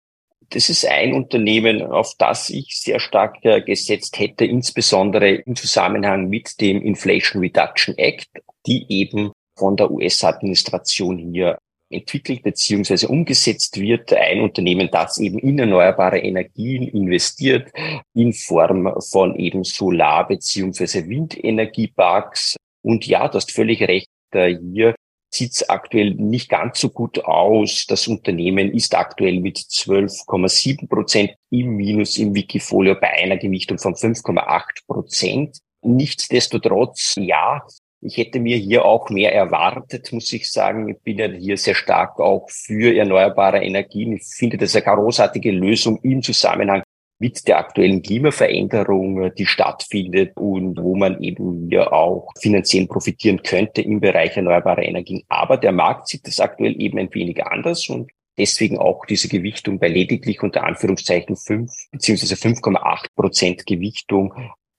Das 0.50 0.70
ist 0.70 0.86
ein 0.86 1.14
Unternehmen, 1.14 1.82
auf 1.82 2.14
das 2.18 2.50
ich 2.50 2.80
sehr 2.80 3.00
stark 3.00 3.44
äh, 3.44 3.62
gesetzt 3.62 4.18
hätte, 4.20 4.46
insbesondere 4.46 5.30
im 5.30 5.56
Zusammenhang 5.56 6.30
mit 6.30 6.60
dem 6.62 6.82
Inflation 6.82 7.42
Reduction 7.42 7.98
Act, 7.98 8.30
die 8.66 8.86
eben 8.90 9.32
von 9.58 9.76
der 9.76 9.92
US-Administration 9.92 11.18
hier 11.18 11.58
entwickelt 11.89 12.44
beziehungsweise 12.44 13.08
umgesetzt 13.08 13.79
wird. 13.79 14.13
Ein 14.13 14.41
Unternehmen, 14.41 14.89
das 14.91 15.17
eben 15.20 15.39
in 15.39 15.60
erneuerbare 15.60 16.20
Energien 16.20 16.84
investiert, 16.84 17.72
in 18.13 18.34
Form 18.34 18.94
von 19.10 19.36
eben 19.36 19.63
Solar- 19.63 20.27
beziehungsweise 20.27 21.08
Windenergieparks. 21.08 22.56
Und 22.82 23.06
ja, 23.08 23.27
du 23.27 23.36
hast 23.36 23.51
völlig 23.51 23.82
recht, 23.82 24.10
hier 24.34 24.96
sieht 25.29 25.53
es 25.53 25.70
aktuell 25.70 26.13
nicht 26.15 26.50
ganz 26.50 26.79
so 26.79 26.89
gut 26.89 27.24
aus. 27.25 27.86
Das 27.88 28.08
Unternehmen 28.08 28.72
ist 28.74 28.96
aktuell 28.96 29.39
mit 29.39 29.58
12,7 29.58 30.88
Prozent 30.88 31.36
im 31.50 31.75
Minus 31.75 32.17
im 32.17 32.34
Wikifolio 32.34 32.96
bei 32.96 33.10
einer 33.10 33.38
Gewichtung 33.38 33.77
von 33.77 33.94
5,8 33.96 34.86
Prozent. 34.88 35.60
Nichtsdestotrotz, 35.82 37.15
ja, 37.17 37.65
Ich 38.00 38.18
hätte 38.18 38.39
mir 38.39 38.58
hier 38.58 38.86
auch 38.86 39.10
mehr 39.10 39.34
erwartet, 39.34 40.13
muss 40.13 40.32
ich 40.32 40.51
sagen. 40.51 40.88
Ich 40.88 41.00
bin 41.01 41.18
ja 41.18 41.27
hier 41.27 41.58
sehr 41.58 41.74
stark 41.74 42.20
auch 42.20 42.48
für 42.50 42.96
erneuerbare 42.96 43.63
Energien. 43.63 44.13
Ich 44.13 44.25
finde 44.36 44.58
das 44.58 44.75
eine 44.75 44.86
großartige 44.86 45.51
Lösung 45.51 46.00
im 46.04 46.22
Zusammenhang 46.22 46.84
mit 47.20 47.48
der 47.48 47.58
aktuellen 47.58 48.01
Klimaveränderung, 48.01 49.34
die 49.34 49.46
stattfindet 49.46 50.38
und 50.38 50.77
wo 50.80 50.96
man 50.96 51.22
eben 51.22 51.70
ja 51.72 51.92
auch 51.92 52.32
finanziell 52.39 52.86
profitieren 52.86 53.42
könnte 53.42 53.82
im 53.82 54.00
Bereich 54.00 54.38
erneuerbare 54.38 54.84
Energien. 54.84 55.24
Aber 55.27 55.58
der 55.58 55.72
Markt 55.72 56.08
sieht 56.08 56.27
das 56.27 56.39
aktuell 56.39 56.80
eben 56.80 57.00
ein 57.00 57.12
wenig 57.13 57.44
anders 57.44 57.89
und 57.89 58.12
deswegen 58.38 58.77
auch 58.77 59.06
diese 59.06 59.30
Gewichtung 59.30 59.80
bei 59.80 59.88
lediglich 59.88 60.44
unter 60.44 60.63
Anführungszeichen 60.63 61.36
fünf 61.36 61.72
beziehungsweise 61.92 62.36
5,8 62.36 63.08
Prozent 63.16 63.66
Gewichtung 63.66 64.34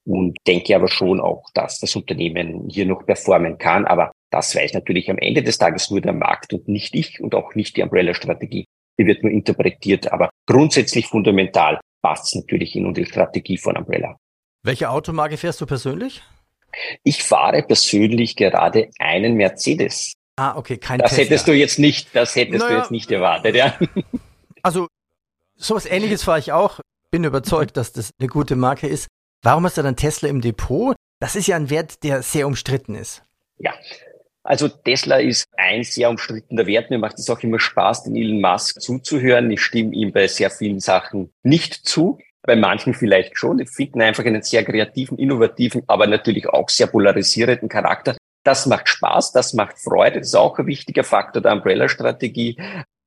und 0.08 0.36
denke 0.46 0.74
aber 0.74 0.88
schon 0.88 1.20
auch, 1.20 1.44
dass 1.54 1.78
das 1.80 1.94
Unternehmen 1.94 2.68
hier 2.70 2.86
noch 2.86 3.04
performen 3.04 3.58
kann. 3.58 3.84
Aber 3.86 4.10
das 4.30 4.54
weiß 4.56 4.72
natürlich 4.72 5.10
am 5.10 5.18
Ende 5.18 5.42
des 5.42 5.58
Tages 5.58 5.90
nur 5.90 6.00
der 6.00 6.12
Markt 6.14 6.52
und 6.52 6.66
nicht 6.66 6.94
ich 6.94 7.20
und 7.20 7.34
auch 7.34 7.54
nicht 7.54 7.76
die 7.76 7.82
Umbrella-Strategie. 7.82 8.64
Die 8.98 9.06
wird 9.06 9.22
nur 9.22 9.30
interpretiert, 9.32 10.10
aber 10.10 10.30
grundsätzlich 10.46 11.06
fundamental 11.06 11.78
passt 12.02 12.26
es 12.26 12.34
natürlich 12.40 12.74
in 12.74 12.92
die 12.94 13.04
Strategie 13.04 13.58
von 13.58 13.76
Umbrella. 13.76 14.16
Welche 14.62 14.90
Automarke 14.90 15.36
fährst 15.36 15.60
du 15.60 15.66
persönlich? 15.66 16.22
Ich 17.04 17.22
fahre 17.22 17.62
persönlich 17.62 18.34
gerade 18.36 18.90
einen 18.98 19.34
Mercedes. 19.34 20.12
Ah, 20.36 20.56
okay, 20.56 20.78
kein 20.78 20.98
Das 21.00 21.10
Tesla. 21.10 21.24
hättest 21.24 21.48
du 21.48 21.52
jetzt 21.52 21.78
nicht, 21.78 22.14
das 22.14 22.34
hättest 22.34 22.60
Naja. 22.60 22.74
du 22.76 22.78
jetzt 22.80 22.90
nicht 22.90 23.10
erwartet, 23.10 23.54
ja. 23.56 23.76
Also, 24.62 24.86
sowas 25.56 25.86
ähnliches 25.86 26.24
fahre 26.24 26.38
ich 26.38 26.52
auch. 26.52 26.80
Bin 27.10 27.24
überzeugt, 27.24 27.76
dass 27.76 27.92
das 27.92 28.10
eine 28.18 28.28
gute 28.28 28.54
Marke 28.56 28.86
ist. 28.86 29.06
Warum 29.42 29.64
hast 29.64 29.78
du 29.78 29.83
dann 29.83 29.97
Tesla 29.97 30.28
im 30.28 30.40
Depot? 30.40 30.97
Das 31.21 31.37
ist 31.37 31.47
ja 31.47 31.57
ein 31.57 31.71
Wert, 31.71 32.02
der 32.04 32.23
sehr 32.23 32.47
umstritten 32.47 32.95
ist. 32.95 33.23
Ja. 33.59 33.73
Also 34.42 34.68
Tesla 34.68 35.18
ist 35.18 35.47
ein 35.57 35.85
sehr 35.85 36.09
umstrittener 36.09 36.66
Wert. 36.66 36.90
Mir 36.90 36.99
macht 36.99 37.18
es 37.18 37.28
auch 37.28 37.40
immer 37.40 37.61
Spaß, 37.61 38.04
den 38.04 38.16
Elon 38.16 38.40
Musk 38.40 38.80
zuzuhören. 38.80 39.50
Ich 39.50 39.61
stimme 39.61 39.95
ihm 39.95 40.12
bei 40.12 40.26
sehr 40.26 40.50
vielen 40.50 40.80
Sachen 40.80 41.33
nicht 41.42 41.75
zu. 41.75 42.18
Bei 42.42 42.57
manchen 42.57 42.95
vielleicht 42.95 43.37
schon. 43.37 43.59
Ich 43.59 43.68
finde 43.68 44.04
einfach 44.04 44.25
einen 44.25 44.42
sehr 44.42 44.64
kreativen, 44.64 45.18
innovativen, 45.18 45.83
aber 45.87 46.07
natürlich 46.07 46.49
auch 46.49 46.71
sehr 46.71 46.87
polarisierenden 46.87 47.68
Charakter. 47.68 48.16
Das 48.42 48.64
macht 48.64 48.88
Spaß, 48.88 49.33
das 49.33 49.52
macht 49.52 49.78
Freude. 49.78 50.21
Das 50.21 50.28
ist 50.28 50.35
auch 50.35 50.59
ein 50.59 50.66
wichtiger 50.66 51.04
Faktor 51.04 51.42
der 51.42 51.52
Umbrella-Strategie. 51.52 52.57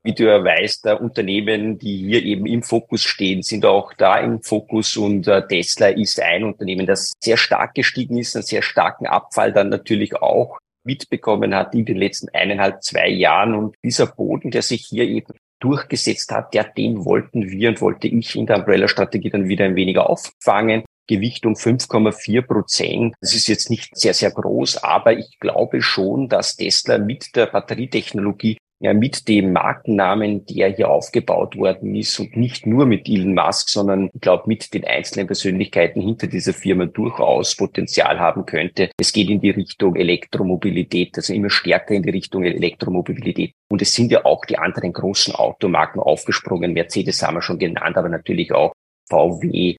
Wie 0.03 0.13
du 0.13 0.23
ja 0.25 0.43
weißt, 0.43 0.87
äh, 0.87 0.93
Unternehmen, 0.93 1.77
die 1.77 1.97
hier 1.97 2.23
eben 2.23 2.47
im 2.47 2.63
Fokus 2.63 3.03
stehen, 3.03 3.43
sind 3.43 3.65
auch 3.65 3.93
da 3.93 4.17
im 4.17 4.41
Fokus 4.41 4.97
und 4.97 5.27
äh, 5.27 5.45
Tesla 5.47 5.87
ist 5.87 6.19
ein 6.19 6.43
Unternehmen, 6.43 6.87
das 6.87 7.13
sehr 7.19 7.37
stark 7.37 7.75
gestiegen 7.75 8.17
ist, 8.17 8.35
einen 8.35 8.43
sehr 8.43 8.63
starken 8.63 9.05
Abfall 9.05 9.53
dann 9.53 9.69
natürlich 9.69 10.15
auch 10.15 10.57
mitbekommen 10.83 11.53
hat 11.53 11.75
in 11.75 11.85
den 11.85 11.97
letzten 11.97 12.29
eineinhalb, 12.29 12.83
zwei 12.83 13.09
Jahren. 13.09 13.53
Und 13.53 13.75
dieser 13.83 14.07
Boden, 14.07 14.49
der 14.49 14.63
sich 14.63 14.85
hier 14.87 15.03
eben 15.03 15.33
durchgesetzt 15.59 16.31
hat, 16.31 16.53
der, 16.55 16.63
den 16.63 17.05
wollten 17.05 17.51
wir 17.51 17.69
und 17.69 17.81
wollte 17.81 18.07
ich 18.07 18.35
in 18.35 18.47
der 18.47 18.57
Umbrella-Strategie 18.57 19.29
dann 19.29 19.47
wieder 19.47 19.65
ein 19.65 19.75
wenig 19.75 19.99
auffangen. 19.99 20.83
Gewichtung 21.07 21.53
5,4 21.53 22.41
Prozent. 22.41 23.15
Das 23.21 23.35
ist 23.35 23.47
jetzt 23.47 23.69
nicht 23.69 23.95
sehr, 23.95 24.13
sehr 24.13 24.31
groß, 24.31 24.83
aber 24.83 25.13
ich 25.13 25.39
glaube 25.39 25.81
schon, 25.81 26.29
dass 26.29 26.55
Tesla 26.55 26.97
mit 26.97 27.35
der 27.35 27.47
Batterietechnologie 27.47 28.57
ja 28.81 28.93
mit 28.93 29.27
dem 29.27 29.53
Markennamen, 29.53 30.45
der 30.47 30.69
hier 30.69 30.89
aufgebaut 30.89 31.55
worden 31.55 31.95
ist 31.95 32.19
und 32.19 32.35
nicht 32.35 32.65
nur 32.65 32.85
mit 32.85 33.07
Elon 33.07 33.35
Musk, 33.35 33.69
sondern 33.69 34.09
ich 34.13 34.21
glaube 34.21 34.45
mit 34.47 34.73
den 34.73 34.83
einzelnen 34.85 35.27
Persönlichkeiten 35.27 36.01
hinter 36.01 36.27
dieser 36.27 36.53
Firma 36.53 36.85
durchaus 36.85 37.55
Potenzial 37.55 38.19
haben 38.19 38.45
könnte. 38.45 38.89
Es 38.99 39.13
geht 39.13 39.29
in 39.29 39.39
die 39.39 39.51
Richtung 39.51 39.95
Elektromobilität, 39.95 41.15
also 41.15 41.31
immer 41.33 41.51
stärker 41.51 41.93
in 41.93 42.03
die 42.03 42.09
Richtung 42.09 42.43
Elektromobilität. 42.43 43.53
Und 43.69 43.83
es 43.83 43.93
sind 43.93 44.11
ja 44.11 44.25
auch 44.25 44.45
die 44.45 44.57
anderen 44.57 44.93
großen 44.93 45.35
Automarken 45.35 46.01
aufgesprungen. 46.01 46.73
Mercedes 46.73 47.21
haben 47.21 47.35
wir 47.35 47.41
schon 47.43 47.59
genannt, 47.59 47.97
aber 47.97 48.09
natürlich 48.09 48.51
auch 48.51 48.73
VW, 49.09 49.75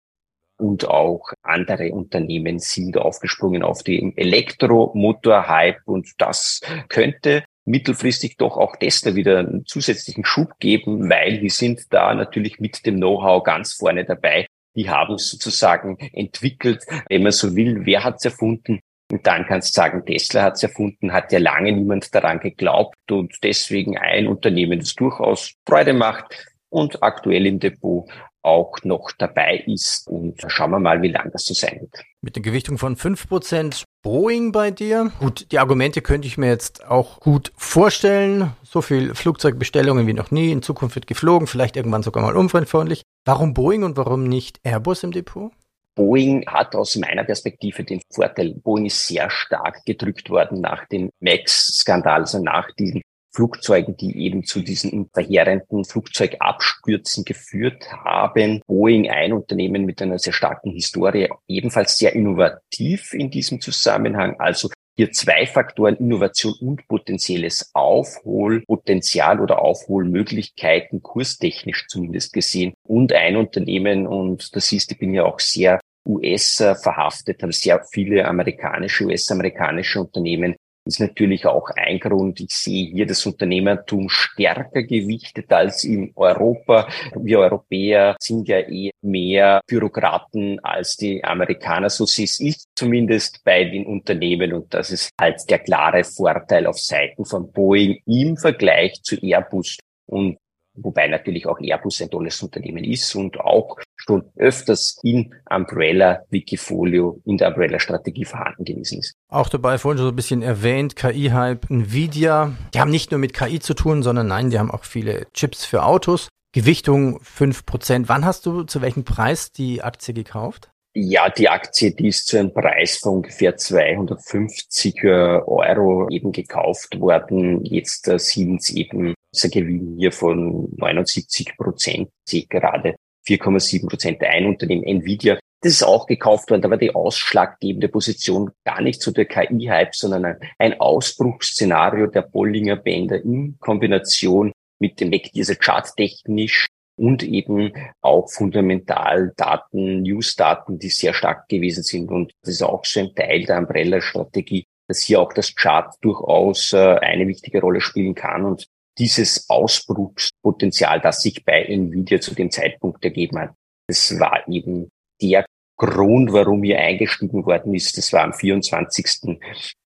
und 0.58 0.86
auch 0.86 1.32
andere 1.42 1.92
Unternehmen 1.92 2.60
sind 2.60 2.96
aufgesprungen 2.96 3.64
auf 3.64 3.82
den 3.82 4.16
Elektromotor-Hype 4.16 5.80
und 5.86 6.08
das 6.18 6.60
könnte 6.88 7.42
mittelfristig 7.64 8.36
doch 8.36 8.56
auch 8.56 8.76
Tesla 8.76 9.14
wieder 9.14 9.38
einen 9.38 9.64
zusätzlichen 9.66 10.24
Schub 10.24 10.58
geben, 10.58 11.08
weil 11.08 11.38
die 11.38 11.50
sind 11.50 11.92
da 11.92 12.14
natürlich 12.14 12.60
mit 12.60 12.84
dem 12.86 12.96
Know-how 12.96 13.42
ganz 13.44 13.74
vorne 13.74 14.04
dabei. 14.04 14.46
Die 14.74 14.88
haben 14.88 15.14
es 15.14 15.30
sozusagen 15.30 15.98
entwickelt, 15.98 16.84
wenn 17.08 17.22
man 17.22 17.32
so 17.32 17.54
will. 17.54 17.84
Wer 17.84 18.04
hat 18.04 18.16
es 18.16 18.24
erfunden? 18.24 18.80
Und 19.10 19.26
dann 19.26 19.44
kannst 19.46 19.76
du 19.76 19.80
sagen, 19.80 20.06
Tesla 20.06 20.42
hat 20.42 20.54
es 20.54 20.62
erfunden, 20.62 21.12
hat 21.12 21.32
ja 21.32 21.38
lange 21.38 21.70
niemand 21.72 22.14
daran 22.14 22.40
geglaubt 22.40 22.96
und 23.10 23.36
deswegen 23.42 23.98
ein 23.98 24.26
Unternehmen, 24.26 24.78
das 24.78 24.94
durchaus 24.94 25.52
Freude 25.68 25.92
macht 25.92 26.46
und 26.70 27.02
aktuell 27.02 27.46
im 27.46 27.60
Depot 27.60 28.08
auch 28.40 28.78
noch 28.84 29.12
dabei 29.18 29.62
ist. 29.66 30.08
Und 30.08 30.40
schauen 30.46 30.70
wir 30.70 30.78
mal, 30.78 31.02
wie 31.02 31.08
lange 31.08 31.30
das 31.30 31.44
so 31.44 31.52
sein 31.52 31.80
wird. 31.80 32.02
Mit 32.22 32.36
einer 32.36 32.42
Gewichtung 32.42 32.78
von 32.78 32.96
5% 32.96 33.84
Boeing 34.02 34.50
bei 34.50 34.72
dir. 34.72 35.12
Gut, 35.20 35.46
die 35.52 35.60
Argumente 35.60 36.02
könnte 36.02 36.26
ich 36.26 36.36
mir 36.36 36.48
jetzt 36.48 36.84
auch 36.84 37.20
gut 37.20 37.52
vorstellen. 37.56 38.52
So 38.64 38.82
viel 38.82 39.14
Flugzeugbestellungen 39.14 40.08
wie 40.08 40.12
noch 40.12 40.32
nie. 40.32 40.50
In 40.50 40.60
Zukunft 40.60 40.96
wird 40.96 41.06
geflogen, 41.06 41.46
vielleicht 41.46 41.76
irgendwann 41.76 42.02
sogar 42.02 42.24
mal 42.24 42.36
umweltfreundlich. 42.36 43.02
Warum 43.24 43.54
Boeing 43.54 43.84
und 43.84 43.96
warum 43.96 44.24
nicht 44.24 44.58
Airbus 44.64 45.04
im 45.04 45.12
Depot? 45.12 45.52
Boeing 45.94 46.44
hat 46.46 46.74
aus 46.74 46.96
meiner 46.96 47.22
Perspektive 47.22 47.84
den 47.84 48.00
Vorteil, 48.10 48.54
Boeing 48.54 48.86
ist 48.86 49.06
sehr 49.06 49.30
stark 49.30 49.84
gedrückt 49.84 50.30
worden 50.30 50.60
nach 50.60 50.86
dem 50.88 51.10
MAX-Skandal, 51.20 52.22
also 52.22 52.42
nach 52.42 52.70
diesen 52.72 53.02
Flugzeugen, 53.34 53.96
die 53.96 54.16
eben 54.18 54.44
zu 54.44 54.60
diesen 54.60 55.08
verheerenden 55.12 55.84
Flugzeugabstürzen 55.84 57.24
geführt 57.24 57.90
haben. 57.92 58.60
Boeing, 58.66 59.10
ein 59.10 59.32
Unternehmen 59.32 59.84
mit 59.84 60.02
einer 60.02 60.18
sehr 60.18 60.32
starken 60.32 60.72
Historie, 60.72 61.28
ebenfalls 61.48 61.96
sehr 61.96 62.14
innovativ 62.14 63.14
in 63.14 63.30
diesem 63.30 63.60
Zusammenhang. 63.60 64.38
Also 64.38 64.68
hier 64.96 65.10
zwei 65.12 65.46
Faktoren, 65.46 65.96
Innovation 65.96 66.54
und 66.60 66.86
potenzielles 66.86 67.70
Aufholpotenzial 67.72 69.40
oder 69.40 69.62
Aufholmöglichkeiten, 69.62 71.02
kurstechnisch 71.02 71.86
zumindest 71.88 72.34
gesehen. 72.34 72.74
Und 72.86 73.12
ein 73.14 73.36
Unternehmen, 73.36 74.06
und 74.06 74.54
das 74.54 74.70
ist, 74.70 74.92
ich 74.92 74.98
bin 74.98 75.14
ja 75.14 75.24
auch 75.24 75.40
sehr 75.40 75.80
US 76.06 76.56
verhaftet, 76.56 77.42
haben 77.42 77.52
sehr 77.52 77.82
viele 77.90 78.26
amerikanische, 78.26 79.04
US-amerikanische 79.06 80.00
Unternehmen, 80.00 80.56
ist 80.84 81.00
natürlich 81.00 81.46
auch 81.46 81.68
ein 81.76 81.98
Grund. 81.98 82.40
Ich 82.40 82.54
sehe 82.54 82.90
hier 82.90 83.06
das 83.06 83.24
Unternehmertum 83.24 84.08
stärker 84.08 84.82
gewichtet 84.82 85.52
als 85.52 85.84
in 85.84 86.12
Europa. 86.16 86.88
Wir 87.14 87.38
Europäer 87.40 88.16
sind 88.20 88.48
ja 88.48 88.58
eh 88.58 88.90
mehr 89.02 89.60
Bürokraten 89.66 90.58
als 90.60 90.96
die 90.96 91.22
Amerikaner. 91.22 91.90
So 91.90 92.06
sehe 92.06 92.24
ich 92.24 92.64
zumindest 92.74 93.44
bei 93.44 93.64
den 93.64 93.86
Unternehmen. 93.86 94.52
Und 94.52 94.74
das 94.74 94.90
ist 94.90 95.10
halt 95.20 95.40
der 95.48 95.60
klare 95.60 96.04
Vorteil 96.04 96.66
auf 96.66 96.78
Seiten 96.78 97.24
von 97.24 97.50
Boeing 97.52 98.00
im 98.06 98.36
Vergleich 98.36 99.02
zu 99.02 99.16
Airbus. 99.16 99.78
Und 100.06 100.36
wobei 100.74 101.08
natürlich 101.08 101.46
auch 101.46 101.58
Airbus 101.60 102.00
ein 102.02 102.10
tolles 102.10 102.42
Unternehmen 102.42 102.84
ist 102.84 103.14
und 103.14 103.38
auch 103.40 103.78
schon 103.96 104.24
öfters 104.36 104.98
in 105.02 105.34
Umbrella 105.48 106.22
Wikifolio 106.30 107.20
in 107.24 107.36
der 107.36 107.48
Umbrella 107.48 107.78
Strategie 107.78 108.24
vorhanden 108.24 108.64
gewesen 108.64 108.98
ist. 109.00 109.14
Auch 109.28 109.48
dabei 109.48 109.78
vorhin 109.78 109.98
schon 109.98 110.06
so 110.06 110.12
ein 110.12 110.16
bisschen 110.16 110.42
erwähnt, 110.42 110.96
KI-Hype, 110.96 111.70
Nvidia. 111.70 112.52
Die 112.74 112.80
haben 112.80 112.90
nicht 112.90 113.10
nur 113.10 113.20
mit 113.20 113.34
KI 113.34 113.60
zu 113.60 113.74
tun, 113.74 114.02
sondern 114.02 114.26
nein, 114.26 114.50
die 114.50 114.58
haben 114.58 114.70
auch 114.70 114.84
viele 114.84 115.26
Chips 115.32 115.64
für 115.64 115.84
Autos. 115.84 116.28
Gewichtung 116.52 117.18
5%. 117.20 118.04
Wann 118.08 118.26
hast 118.26 118.44
du 118.44 118.64
zu 118.64 118.82
welchem 118.82 119.04
Preis 119.04 119.52
die 119.52 119.82
Aktie 119.82 120.12
gekauft? 120.12 120.70
Ja, 120.94 121.30
die 121.30 121.48
Aktie, 121.48 121.94
die 121.94 122.08
ist 122.08 122.26
zu 122.26 122.38
einem 122.38 122.52
Preis 122.52 122.98
von 122.98 123.16
ungefähr 123.16 123.56
250 123.56 125.02
Euro 125.04 126.08
eben 126.10 126.32
gekauft 126.32 127.00
worden. 127.00 127.64
Jetzt 127.64 128.08
äh, 128.08 128.18
sind 128.18 128.60
es 128.60 128.68
eben 128.68 129.14
dieser 129.34 129.48
Gewinn 129.48 129.96
hier 129.98 130.12
von 130.12 130.68
79 130.76 131.56
Prozent, 131.56 132.10
sehe 132.28 132.46
gerade 132.46 132.96
4,7 133.26 133.88
Prozent 133.88 134.22
ein 134.22 134.46
Unternehmen 134.46 134.84
Nvidia. 134.84 135.38
Das 135.60 135.74
ist 135.74 135.84
auch 135.84 136.06
gekauft 136.06 136.50
worden, 136.50 136.62
da 136.62 136.70
war 136.70 136.76
die 136.76 136.94
ausschlaggebende 136.94 137.88
Position 137.88 138.50
gar 138.64 138.82
nicht 138.82 139.00
zu 139.00 139.12
der 139.12 139.26
KI-Hype, 139.26 139.94
sondern 139.94 140.36
ein 140.58 140.80
Ausbruchsszenario 140.80 142.08
der 142.08 142.22
Bollinger 142.22 142.76
Bänder 142.76 143.22
in 143.22 143.56
Kombination 143.60 144.52
mit 144.80 145.00
dem 145.00 145.12
Weg 145.12 145.30
dieser 145.32 145.54
charttechnisch 145.54 146.66
und 146.96 147.22
eben 147.22 147.72
auch 148.00 148.28
fundamental 148.28 149.32
Daten, 149.36 150.02
News-Daten, 150.02 150.78
die 150.78 150.90
sehr 150.90 151.14
stark 151.14 151.48
gewesen 151.48 151.84
sind. 151.84 152.10
Und 152.10 152.32
das 152.42 152.54
ist 152.54 152.62
auch 152.62 152.84
so 152.84 153.00
ein 153.00 153.14
Teil 153.14 153.44
der 153.44 153.58
Umbrella-Strategie, 153.58 154.64
dass 154.88 155.02
hier 155.02 155.20
auch 155.20 155.32
das 155.32 155.54
Chart 155.54 155.94
durchaus 156.00 156.72
äh, 156.72 156.76
eine 156.76 157.28
wichtige 157.28 157.60
Rolle 157.60 157.80
spielen 157.80 158.14
kann 158.14 158.44
und 158.44 158.66
dieses 158.98 159.48
Ausbruchspotenzial, 159.48 161.00
das 161.00 161.22
sich 161.22 161.44
bei 161.44 161.64
Nvidia 161.64 162.20
zu 162.20 162.34
dem 162.34 162.50
Zeitpunkt 162.50 163.04
ergeben 163.04 163.38
hat, 163.38 163.54
das 163.86 164.18
war 164.18 164.46
eben 164.48 164.90
der 165.20 165.44
Grund, 165.76 166.32
warum 166.32 166.62
hier 166.62 166.78
eingestiegen 166.78 167.44
worden 167.44 167.74
ist. 167.74 167.96
Das 167.98 168.12
war 168.12 168.22
am 168.22 168.32
24. 168.32 169.38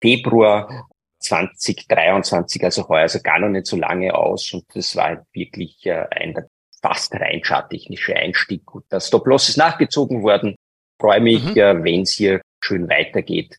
Februar 0.02 0.88
2023, 1.20 2.64
also 2.64 2.88
heuer, 2.88 3.04
also 3.04 3.20
gar 3.22 3.40
noch 3.40 3.50
nicht 3.50 3.68
so 3.68 3.78
lange 3.78 4.14
aus. 4.16 4.54
Und 4.54 4.66
das 4.74 4.96
war 4.96 5.26
wirklich 5.34 5.86
äh, 5.86 6.06
ein 6.12 6.36
fast 6.82 7.14
rein 7.14 7.42
charttechnischer 7.42 8.16
Einstieg. 8.16 8.74
Und 8.74 8.86
das 8.90 9.08
Stop-Loss 9.08 9.50
ist 9.50 9.58
nachgezogen 9.58 10.24
worden. 10.24 10.56
Freue 11.00 11.22
mich, 11.22 11.44
mhm. 11.44 11.58
äh, 11.58 11.84
wenn 11.84 12.02
es 12.02 12.14
hier 12.14 12.42
schön 12.62 12.90
weitergeht. 12.90 13.58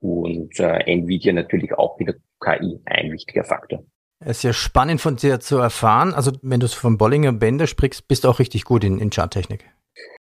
Und 0.00 0.58
äh, 0.60 0.78
Nvidia 0.84 1.32
natürlich 1.32 1.72
auch 1.74 1.98
wieder 1.98 2.14
KI 2.40 2.80
ein 2.84 3.12
wichtiger 3.12 3.44
Faktor. 3.44 3.84
Es 4.20 4.38
ist 4.38 4.42
ja 4.42 4.52
spannend 4.52 5.00
von 5.00 5.16
dir 5.16 5.40
zu 5.40 5.58
erfahren. 5.58 6.14
Also 6.14 6.32
wenn 6.42 6.60
du 6.60 6.68
von 6.68 6.98
Bollinger 6.98 7.32
Bände 7.32 7.66
sprichst, 7.66 8.08
bist 8.08 8.24
du 8.24 8.28
auch 8.28 8.38
richtig 8.38 8.64
gut 8.64 8.84
in, 8.84 8.98
in 8.98 9.10
Charttechnik. 9.10 9.64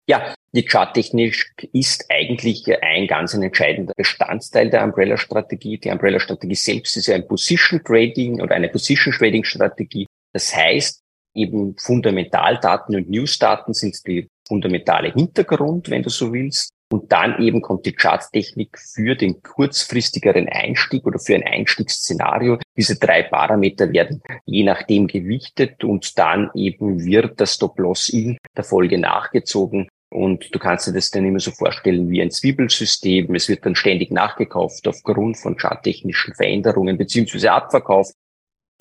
Ja, 0.09 0.35
die 0.53 0.65
Charttechnik 0.65 1.69
ist 1.73 2.07
eigentlich 2.09 2.65
ein 2.83 3.07
ganz 3.07 3.35
ein 3.35 3.43
entscheidender 3.43 3.93
Bestandteil 3.97 4.71
der 4.71 4.83
Umbrella-Strategie. 4.83 5.79
Die 5.79 5.91
Umbrella-Strategie 5.91 6.57
selbst 6.57 6.97
ist 6.97 7.07
ja 7.07 7.15
ein 7.15 7.29
Position 7.29 7.83
Trading 7.85 8.41
oder 8.41 8.57
eine 8.57 8.69
Position 8.69 9.15
Trading 9.15 9.45
Strategie. 9.45 10.07
Das 10.33 10.55
heißt, 10.55 11.01
eben 11.35 11.77
Fundamentaldaten 11.79 12.97
und 12.97 13.09
Newsdaten 13.09 13.75
sind 13.75 14.05
die 14.07 14.27
fundamentale 14.49 15.13
Hintergrund, 15.13 15.91
wenn 15.91 16.03
du 16.03 16.11
so 16.11 16.33
willst. 16.33 16.71
Und 16.93 17.13
dann 17.13 17.41
eben 17.41 17.63
kommt 17.63 17.87
die 17.87 17.95
Charttechnik 17.95 18.77
für 18.79 19.15
den 19.15 19.43
kurzfristigeren 19.43 20.49
Einstieg 20.49 21.07
oder 21.07 21.21
für 21.21 21.37
ein 21.37 21.45
Einstiegsszenario. 21.45 22.59
Diese 22.77 22.99
drei 22.99 23.23
Parameter 23.23 23.93
werden 23.93 24.23
je 24.45 24.65
nachdem 24.65 25.07
gewichtet 25.07 25.85
und 25.85 26.19
dann 26.19 26.51
eben 26.55 27.05
wird 27.05 27.41
das 27.41 27.55
Stop-Loss 27.55 28.09
in 28.09 28.39
der 28.57 28.65
Folge 28.65 28.99
nachgezogen. 28.99 29.89
Und 30.13 30.53
du 30.53 30.59
kannst 30.59 30.89
dir 30.89 30.93
das 30.93 31.11
dann 31.11 31.25
immer 31.25 31.39
so 31.39 31.53
vorstellen 31.53 32.11
wie 32.11 32.21
ein 32.21 32.33
Zwiebelsystem. 32.33 33.33
Es 33.37 33.49
wird 33.49 33.65
dann 33.65 33.77
ständig 33.77 34.11
nachgekauft 34.11 34.89
aufgrund 34.89 35.39
von 35.39 35.57
charttechnischen 35.57 36.35
Veränderungen 36.35 36.99
beziehungsweise 36.99 37.53
abverkauft. 37.53 38.15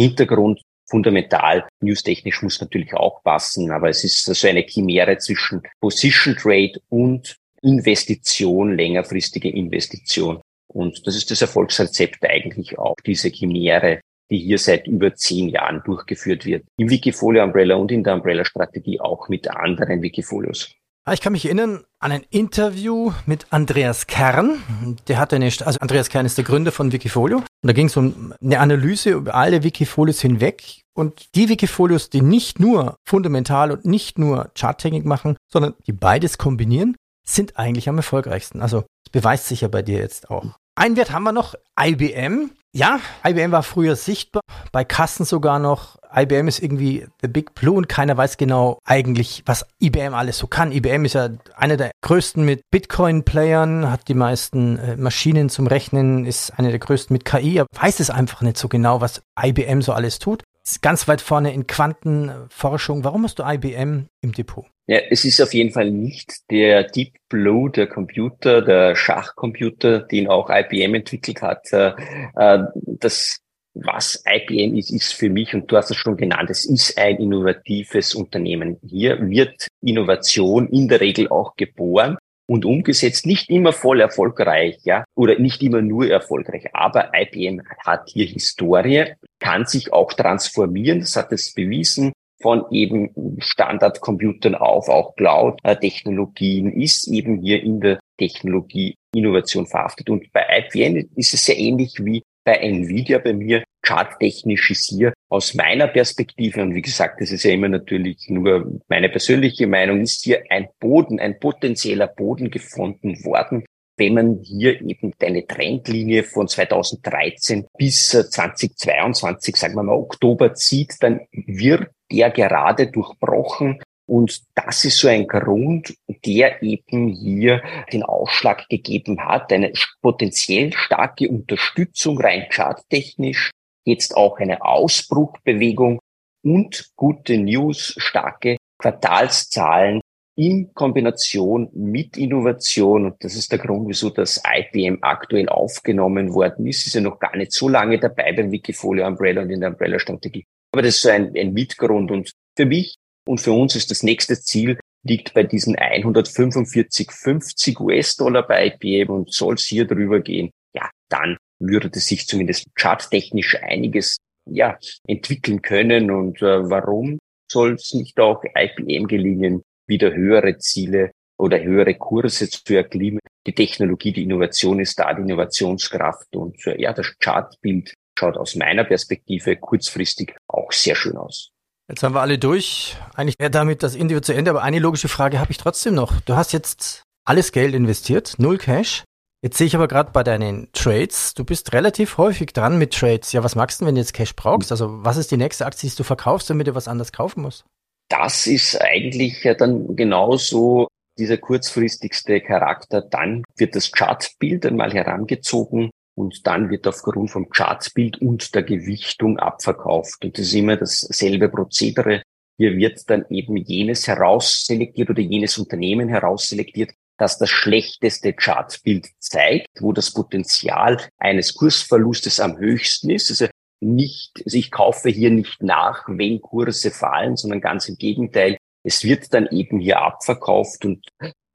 Hintergrund 0.01 0.61
fundamental, 0.89 1.67
newstechnisch 1.81 2.41
muss 2.41 2.59
natürlich 2.59 2.93
auch 2.95 3.21
passen, 3.21 3.69
aber 3.69 3.89
es 3.89 4.03
ist 4.03 4.23
so 4.23 4.47
eine 4.47 4.61
Chimäre 4.61 5.19
zwischen 5.19 5.61
Position 5.79 6.35
Trade 6.35 6.81
und 6.89 7.37
Investition, 7.61 8.75
längerfristige 8.75 9.49
Investition. 9.49 10.41
Und 10.67 11.05
das 11.07 11.15
ist 11.15 11.31
das 11.31 11.41
Erfolgsrezept 11.41 12.23
eigentlich 12.23 12.77
auch, 12.77 12.95
diese 13.05 13.29
Chimäre, 13.29 14.01
die 14.29 14.39
hier 14.39 14.59
seit 14.59 14.87
über 14.87 15.15
zehn 15.15 15.49
Jahren 15.49 15.81
durchgeführt 15.83 16.45
wird. 16.45 16.63
Im 16.77 16.89
Wikifolio 16.89 17.43
Umbrella 17.43 17.75
und 17.75 17.91
in 17.91 18.03
der 18.03 18.13
Umbrella 18.13 18.45
Strategie 18.45 18.99
auch 18.99 19.29
mit 19.29 19.49
anderen 19.49 20.01
Wikifolios. 20.01 20.71
Ah, 21.05 21.13
ich 21.13 21.21
kann 21.21 21.31
mich 21.31 21.45
erinnern 21.45 21.85
an 21.97 22.11
ein 22.11 22.23
Interview 22.29 23.11
mit 23.25 23.47
Andreas 23.49 24.05
Kern. 24.05 24.61
Der 25.07 25.17
hatte 25.17 25.37
eine, 25.37 25.45
also 25.45 25.79
Andreas 25.79 26.09
Kern 26.09 26.27
ist 26.27 26.37
der 26.37 26.45
Gründer 26.45 26.71
von 26.71 26.91
Wikifolio. 26.91 27.37
Und 27.37 27.45
da 27.63 27.73
ging 27.73 27.87
es 27.87 27.97
um 27.97 28.33
eine 28.39 28.59
Analyse 28.59 29.11
über 29.11 29.33
alle 29.33 29.63
Wikifolios 29.63 30.21
hinweg. 30.21 30.81
Und 30.93 31.33
die 31.33 31.49
Wikifolios, 31.49 32.11
die 32.11 32.21
nicht 32.21 32.59
nur 32.59 32.97
fundamental 33.07 33.71
und 33.71 33.85
nicht 33.85 34.19
nur 34.19 34.51
Charttechnik 34.55 35.05
machen, 35.05 35.35
sondern 35.51 35.73
die 35.87 35.93
beides 35.93 36.37
kombinieren, 36.37 36.95
sind 37.35 37.57
eigentlich 37.57 37.89
am 37.89 37.97
erfolgreichsten. 37.97 38.61
Also 38.61 38.81
das 39.05 39.11
beweist 39.11 39.47
sich 39.47 39.61
ja 39.61 39.67
bei 39.67 39.81
dir 39.81 39.99
jetzt 39.99 40.29
auch. 40.29 40.45
Ein 40.75 40.95
Wert 40.95 41.11
haben 41.11 41.23
wir 41.23 41.33
noch, 41.33 41.55
IBM. 41.77 42.51
Ja, 42.71 42.99
IBM 43.25 43.51
war 43.51 43.63
früher 43.63 43.95
sichtbar, 43.95 44.41
bei 44.71 44.85
Kassen 44.85 45.25
sogar 45.25 45.59
noch. 45.59 45.97
IBM 46.15 46.47
ist 46.47 46.61
irgendwie 46.61 47.07
the 47.21 47.27
big 47.27 47.53
blue 47.53 47.75
und 47.75 47.89
keiner 47.89 48.15
weiß 48.15 48.37
genau 48.37 48.79
eigentlich, 48.85 49.43
was 49.45 49.65
IBM 49.81 50.13
alles 50.13 50.37
so 50.37 50.47
kann. 50.47 50.71
IBM 50.71 51.05
ist 51.05 51.13
ja 51.13 51.29
einer 51.55 51.77
der 51.77 51.91
größten 52.01 52.45
mit 52.45 52.61
Bitcoin-Playern, 52.71 53.91
hat 53.91 54.07
die 54.07 54.13
meisten 54.13 54.77
äh, 54.77 54.97
Maschinen 54.97 55.49
zum 55.49 55.67
Rechnen, 55.67 56.25
ist 56.25 56.57
einer 56.57 56.69
der 56.69 56.79
größten 56.79 57.13
mit 57.13 57.25
KI, 57.25 57.59
aber 57.59 57.67
weiß 57.73 57.99
es 57.99 58.09
einfach 58.09 58.41
nicht 58.41 58.57
so 58.57 58.69
genau, 58.69 59.01
was 59.01 59.21
IBM 59.39 59.81
so 59.81 59.93
alles 59.93 60.19
tut. 60.19 60.43
Ganz 60.81 61.07
weit 61.07 61.21
vorne 61.21 61.53
in 61.53 61.67
Quantenforschung. 61.67 63.03
Warum 63.03 63.23
hast 63.23 63.39
du 63.39 63.43
IBM 63.43 64.07
im 64.21 64.31
Depot? 64.31 64.65
Ja, 64.87 64.97
es 65.09 65.23
ist 65.23 65.39
auf 65.41 65.53
jeden 65.53 65.71
Fall 65.71 65.91
nicht 65.91 66.49
der 66.49 66.83
Deep 66.83 67.13
Blue, 67.29 67.69
der 67.69 67.87
Computer, 67.87 68.61
der 68.61 68.95
Schachcomputer, 68.95 69.99
den 69.99 70.27
auch 70.27 70.49
IBM 70.49 70.95
entwickelt 70.95 71.41
hat. 71.41 71.71
Äh, 71.71 71.93
äh, 72.35 72.63
das, 72.75 73.39
was 73.75 74.23
IBM 74.27 74.75
ist, 74.75 74.91
ist 74.91 75.13
für 75.13 75.29
mich, 75.29 75.53
und 75.53 75.71
du 75.71 75.77
hast 75.77 75.91
es 75.91 75.97
schon 75.97 76.17
genannt, 76.17 76.49
es 76.49 76.65
ist 76.65 76.97
ein 76.97 77.17
innovatives 77.17 78.15
Unternehmen. 78.15 78.77
Hier 78.81 79.19
wird 79.29 79.67
Innovation 79.81 80.67
in 80.69 80.87
der 80.87 81.01
Regel 81.01 81.29
auch 81.29 81.55
geboren 81.55 82.17
und 82.49 82.65
umgesetzt, 82.65 83.25
nicht 83.25 83.49
immer 83.49 83.71
voll 83.71 84.01
erfolgreich, 84.01 84.79
ja, 84.83 85.05
oder 85.15 85.37
nicht 85.37 85.61
immer 85.61 85.81
nur 85.81 86.09
erfolgreich. 86.09 86.65
Aber 86.73 87.11
IBM 87.13 87.61
hat 87.85 88.09
hier 88.09 88.25
Historie, 88.25 89.13
kann 89.39 89.65
sich 89.65 89.93
auch 89.93 90.11
transformieren, 90.13 90.99
das 90.99 91.15
hat 91.15 91.31
es 91.31 91.53
bewiesen 91.53 92.11
von 92.41 92.65
eben 92.71 93.11
Standardcomputern 93.39 94.55
auf 94.55 94.89
auch 94.89 95.15
Cloud-Technologien 95.15 96.71
ist 96.71 97.07
eben 97.07 97.41
hier 97.41 97.61
in 97.61 97.81
der 97.81 97.99
Technologie 98.17 98.95
Innovation 99.13 99.67
verhaftet. 99.67 100.09
Und 100.09 100.31
bei 100.31 100.65
IBM 100.73 101.09
ist 101.15 101.33
es 101.33 101.45
sehr 101.45 101.57
ähnlich 101.57 101.95
wie 101.99 102.23
bei 102.45 102.55
Nvidia 102.55 103.19
bei 103.19 103.33
mir. 103.33 103.63
Charttechnisch 103.85 104.71
ist 104.71 104.89
hier 104.89 105.13
aus 105.29 105.53
meiner 105.53 105.87
Perspektive, 105.87 106.61
und 106.61 106.73
wie 106.73 106.81
gesagt, 106.81 107.21
das 107.21 107.31
ist 107.31 107.43
ja 107.43 107.51
immer 107.51 107.69
natürlich 107.69 108.29
nur 108.29 108.79
meine 108.87 109.09
persönliche 109.09 109.67
Meinung, 109.67 110.01
ist 110.01 110.23
hier 110.23 110.43
ein 110.49 110.67
Boden, 110.79 111.19
ein 111.19 111.39
potenzieller 111.39 112.07
Boden 112.07 112.49
gefunden 112.49 113.23
worden, 113.23 113.63
wenn 113.99 114.13
man 114.13 114.39
hier 114.41 114.81
eben 114.81 115.13
eine 115.21 115.45
Trendlinie 115.45 116.23
von 116.23 116.47
2013 116.47 117.67
bis 117.77 118.09
2022, 118.09 119.55
sagen 119.55 119.75
wir 119.75 119.83
mal 119.83 119.95
Oktober 119.95 120.53
zieht, 120.53 120.95
dann 121.01 121.19
wird 121.31 121.89
der 122.11 122.31
gerade 122.31 122.87
durchbrochen. 122.87 123.81
Und 124.07 124.41
das 124.55 124.85
ist 124.85 124.97
so 124.97 125.07
ein 125.07 125.27
Grund, 125.27 125.93
der 126.25 126.63
eben 126.63 127.09
hier 127.09 127.61
den 127.93 128.01
Ausschlag 128.01 128.67
gegeben 128.67 129.23
hat, 129.23 129.53
eine 129.53 129.71
potenziell 130.01 130.73
starke 130.73 131.29
Unterstützung 131.29 132.19
rein 132.19 132.47
charttechnisch, 132.49 133.51
jetzt 133.89 134.15
auch 134.15 134.37
eine 134.37 134.63
Ausbruchbewegung 134.63 135.99
und 136.43 136.91
gute 136.95 137.37
News, 137.37 137.95
starke 137.97 138.57
Quartalszahlen 138.81 140.01
in 140.37 140.73
Kombination 140.73 141.69
mit 141.73 142.17
Innovation. 142.17 143.05
Und 143.05 143.23
das 143.23 143.35
ist 143.35 143.51
der 143.51 143.59
Grund, 143.59 143.89
wieso 143.89 144.09
das 144.09 144.41
IBM 144.47 144.99
aktuell 145.01 145.49
aufgenommen 145.49 146.33
worden 146.33 146.65
ist. 146.65 146.87
Ist 146.87 146.95
ja 146.95 147.01
noch 147.01 147.19
gar 147.19 147.35
nicht 147.35 147.51
so 147.51 147.67
lange 147.67 147.99
dabei 147.99 148.31
beim 148.31 148.51
Wikifolio 148.51 149.05
Umbrella 149.05 149.41
und 149.41 149.49
in 149.49 149.59
der 149.59 149.71
Umbrella-Strategie. 149.71 150.45
Aber 150.71 150.81
das 150.81 150.95
ist 150.95 151.01
so 151.01 151.09
ein, 151.09 151.35
ein 151.35 151.51
Mitgrund. 151.51 152.09
Und 152.09 152.31
für 152.55 152.65
mich 152.65 152.95
und 153.27 153.41
für 153.41 153.51
uns 153.51 153.75
ist 153.75 153.91
das 153.91 154.01
nächste 154.01 154.39
Ziel, 154.39 154.79
liegt 155.03 155.33
bei 155.33 155.43
diesen 155.43 155.75
145,50 155.75 157.79
US-Dollar 157.79 158.47
bei 158.47 158.67
IBM 158.67 159.09
und 159.09 159.33
soll 159.33 159.55
es 159.55 159.65
hier 159.65 159.85
drüber 159.85 160.21
gehen, 160.21 160.51
ja, 160.73 160.89
dann 161.09 161.37
würde 161.59 161.99
sich 161.99 162.27
zumindest 162.27 162.67
charttechnisch 162.75 163.57
einiges 163.61 164.17
ja, 164.45 164.77
entwickeln 165.07 165.61
können. 165.61 166.11
Und 166.11 166.41
äh, 166.41 166.69
warum 166.69 167.19
soll 167.51 167.73
es 167.73 167.93
nicht 167.93 168.19
auch 168.19 168.43
IBM 168.43 169.07
gelingen, 169.07 169.61
wieder 169.87 170.13
höhere 170.13 170.57
Ziele 170.57 171.11
oder 171.37 171.61
höhere 171.61 171.95
Kurse 171.95 172.49
zu 172.49 172.73
erklimmen? 172.75 173.19
Die 173.45 173.53
Technologie, 173.53 174.11
die 174.11 174.23
Innovation 174.23 174.79
ist 174.79 174.99
da, 174.99 175.13
die 175.13 175.21
Innovationskraft 175.21 176.35
und 176.35 176.65
äh, 176.67 176.79
ja, 176.79 176.93
das 176.93 177.15
Chartbild 177.19 177.93
schaut 178.17 178.37
aus 178.37 178.55
meiner 178.55 178.83
Perspektive 178.83 179.55
kurzfristig 179.55 180.35
auch 180.47 180.71
sehr 180.71 180.95
schön 180.95 181.17
aus. 181.17 181.51
Jetzt 181.89 182.03
haben 182.03 182.13
wir 182.13 182.21
alle 182.21 182.37
durch. 182.37 182.95
Eigentlich 183.15 183.39
wäre 183.39 183.49
damit 183.49 183.81
das 183.81 183.95
Interview 183.95 184.19
zu 184.19 184.33
Ende, 184.33 184.51
aber 184.51 184.61
eine 184.61 184.77
logische 184.77 185.07
Frage 185.07 185.39
habe 185.39 185.51
ich 185.51 185.57
trotzdem 185.57 185.95
noch. 185.95 186.21
Du 186.21 186.35
hast 186.35 186.51
jetzt 186.53 187.03
alles 187.25 187.51
Geld 187.51 187.73
investiert, 187.73 188.35
null 188.37 188.57
Cash. 188.59 189.03
Jetzt 189.41 189.57
sehe 189.57 189.67
ich 189.67 189.75
aber 189.75 189.87
gerade 189.87 190.11
bei 190.11 190.23
deinen 190.23 190.69
Trades, 190.73 191.33
du 191.33 191.45
bist 191.45 191.71
relativ 191.71 192.17
häufig 192.17 192.51
dran 192.51 192.77
mit 192.77 192.93
Trades. 192.93 193.31
Ja, 193.31 193.41
was 193.41 193.55
magst 193.55 193.79
du, 193.79 193.85
wenn 193.85 193.95
du 193.95 194.01
jetzt 194.01 194.13
Cash 194.13 194.35
brauchst? 194.35 194.71
Also, 194.71 195.03
was 195.03 195.15
ist 195.15 195.31
die 195.31 195.37
nächste 195.37 195.65
Aktie, 195.65 195.89
die 195.89 195.95
du 195.95 196.03
verkaufst, 196.03 196.49
damit 196.49 196.67
du 196.67 196.75
was 196.75 196.89
anderes 196.89 197.13
kaufen 197.13 197.43
musst? 197.43 197.65
Das 198.09 198.47
ist 198.47 198.81
eigentlich 198.81 199.43
ja 199.43 199.53
dann 199.53 199.95
genauso 199.95 200.87
dieser 201.17 201.37
kurzfristigste 201.37 202.41
Charakter. 202.41 203.01
Dann 203.01 203.43
wird 203.55 203.75
das 203.75 203.91
Chartbild 203.91 204.65
einmal 204.65 204.93
herangezogen 204.93 205.89
und 206.15 206.45
dann 206.45 206.69
wird 206.69 206.85
aufgrund 206.85 207.31
vom 207.31 207.49
Chartbild 207.49 208.21
und 208.21 208.53
der 208.55 208.63
Gewichtung 208.63 209.37
abverkauft. 209.37 210.25
Und 210.25 210.37
das 210.37 210.47
ist 210.47 210.53
immer 210.53 210.75
dasselbe 210.75 211.47
Prozedere. 211.47 212.23
Hier 212.57 212.75
wird 212.75 213.09
dann 213.09 213.25
eben 213.29 213.55
jenes 213.55 214.05
herausselektiert 214.05 215.09
oder 215.11 215.21
jenes 215.21 215.57
Unternehmen 215.57 216.09
herausselektiert, 216.09 216.91
das 217.19 217.37
das 217.37 217.49
schlechteste 217.49 218.33
Chartbild 218.33 219.07
zeigt, 219.19 219.81
wo 219.81 219.91
das 219.91 220.11
Potenzial 220.11 220.97
eines 221.17 221.53
Kursverlustes 221.53 222.39
am 222.39 222.57
höchsten 222.57 223.09
ist. 223.09 223.29
Also 223.29 223.47
nicht, 223.81 224.41
also 224.45 224.57
ich 224.57 224.71
kaufe 224.71 225.09
hier 225.09 225.29
nicht 225.29 225.61
nach, 225.61 226.05
wenn 226.07 226.41
Kurse 226.41 226.91
fallen, 226.91 227.35
sondern 227.35 227.61
ganz 227.61 227.87
im 227.89 227.97
Gegenteil. 227.97 228.57
Es 228.83 229.03
wird 229.03 229.33
dann 229.33 229.47
eben 229.51 229.79
hier 229.79 230.01
abverkauft 230.01 230.85
und 230.85 231.05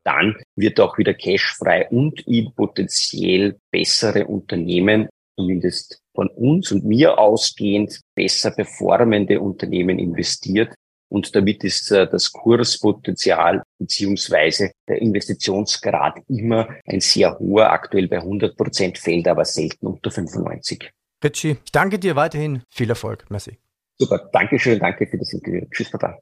dann 0.05 0.37
wird 0.55 0.79
auch 0.81 0.99
wieder 0.99 1.15
cashfrei 1.15 1.89
und 1.89 2.21
in 2.27 2.55
potenziell 2.55 3.59
bessere 3.73 4.27
Unternehmen, 4.27 5.09
zumindest 5.37 6.01
von 6.15 6.29
uns 6.29 6.73
und 6.73 6.85
mir 6.85 7.19
ausgehend, 7.19 8.01
besser 8.15 8.51
performende 8.51 9.41
Unternehmen 9.41 9.99
investiert. 9.99 10.75
Und 11.15 11.37
damit 11.37 11.63
ist 11.63 11.93
äh, 11.93 12.09
das 12.11 12.33
Kurspotenzial 12.33 13.63
beziehungsweise 13.79 14.73
der 14.89 15.01
Investitionsgrad 15.01 16.19
immer 16.27 16.69
ein 16.87 16.99
sehr 16.99 17.39
hoher, 17.39 17.71
aktuell 17.71 18.09
bei 18.09 18.17
100 18.17 18.57
Prozent, 18.57 18.99
fällt 18.99 19.29
aber 19.29 19.45
selten 19.45 19.87
unter 19.87 20.11
95. 20.11 20.91
Richie, 21.23 21.57
ich 21.65 21.71
danke 21.71 22.01
dir 22.01 22.17
weiterhin. 22.17 22.65
Viel 22.69 22.91
Erfolg. 22.91 23.27
Merci. 23.29 23.59
Super. 23.97 24.29
Dankeschön. 24.33 24.81
Danke 24.81 25.07
für 25.07 25.17
das 25.17 25.33
Interview. 25.33 25.61
Tschüss, 25.71 25.89
Papa. 25.89 26.19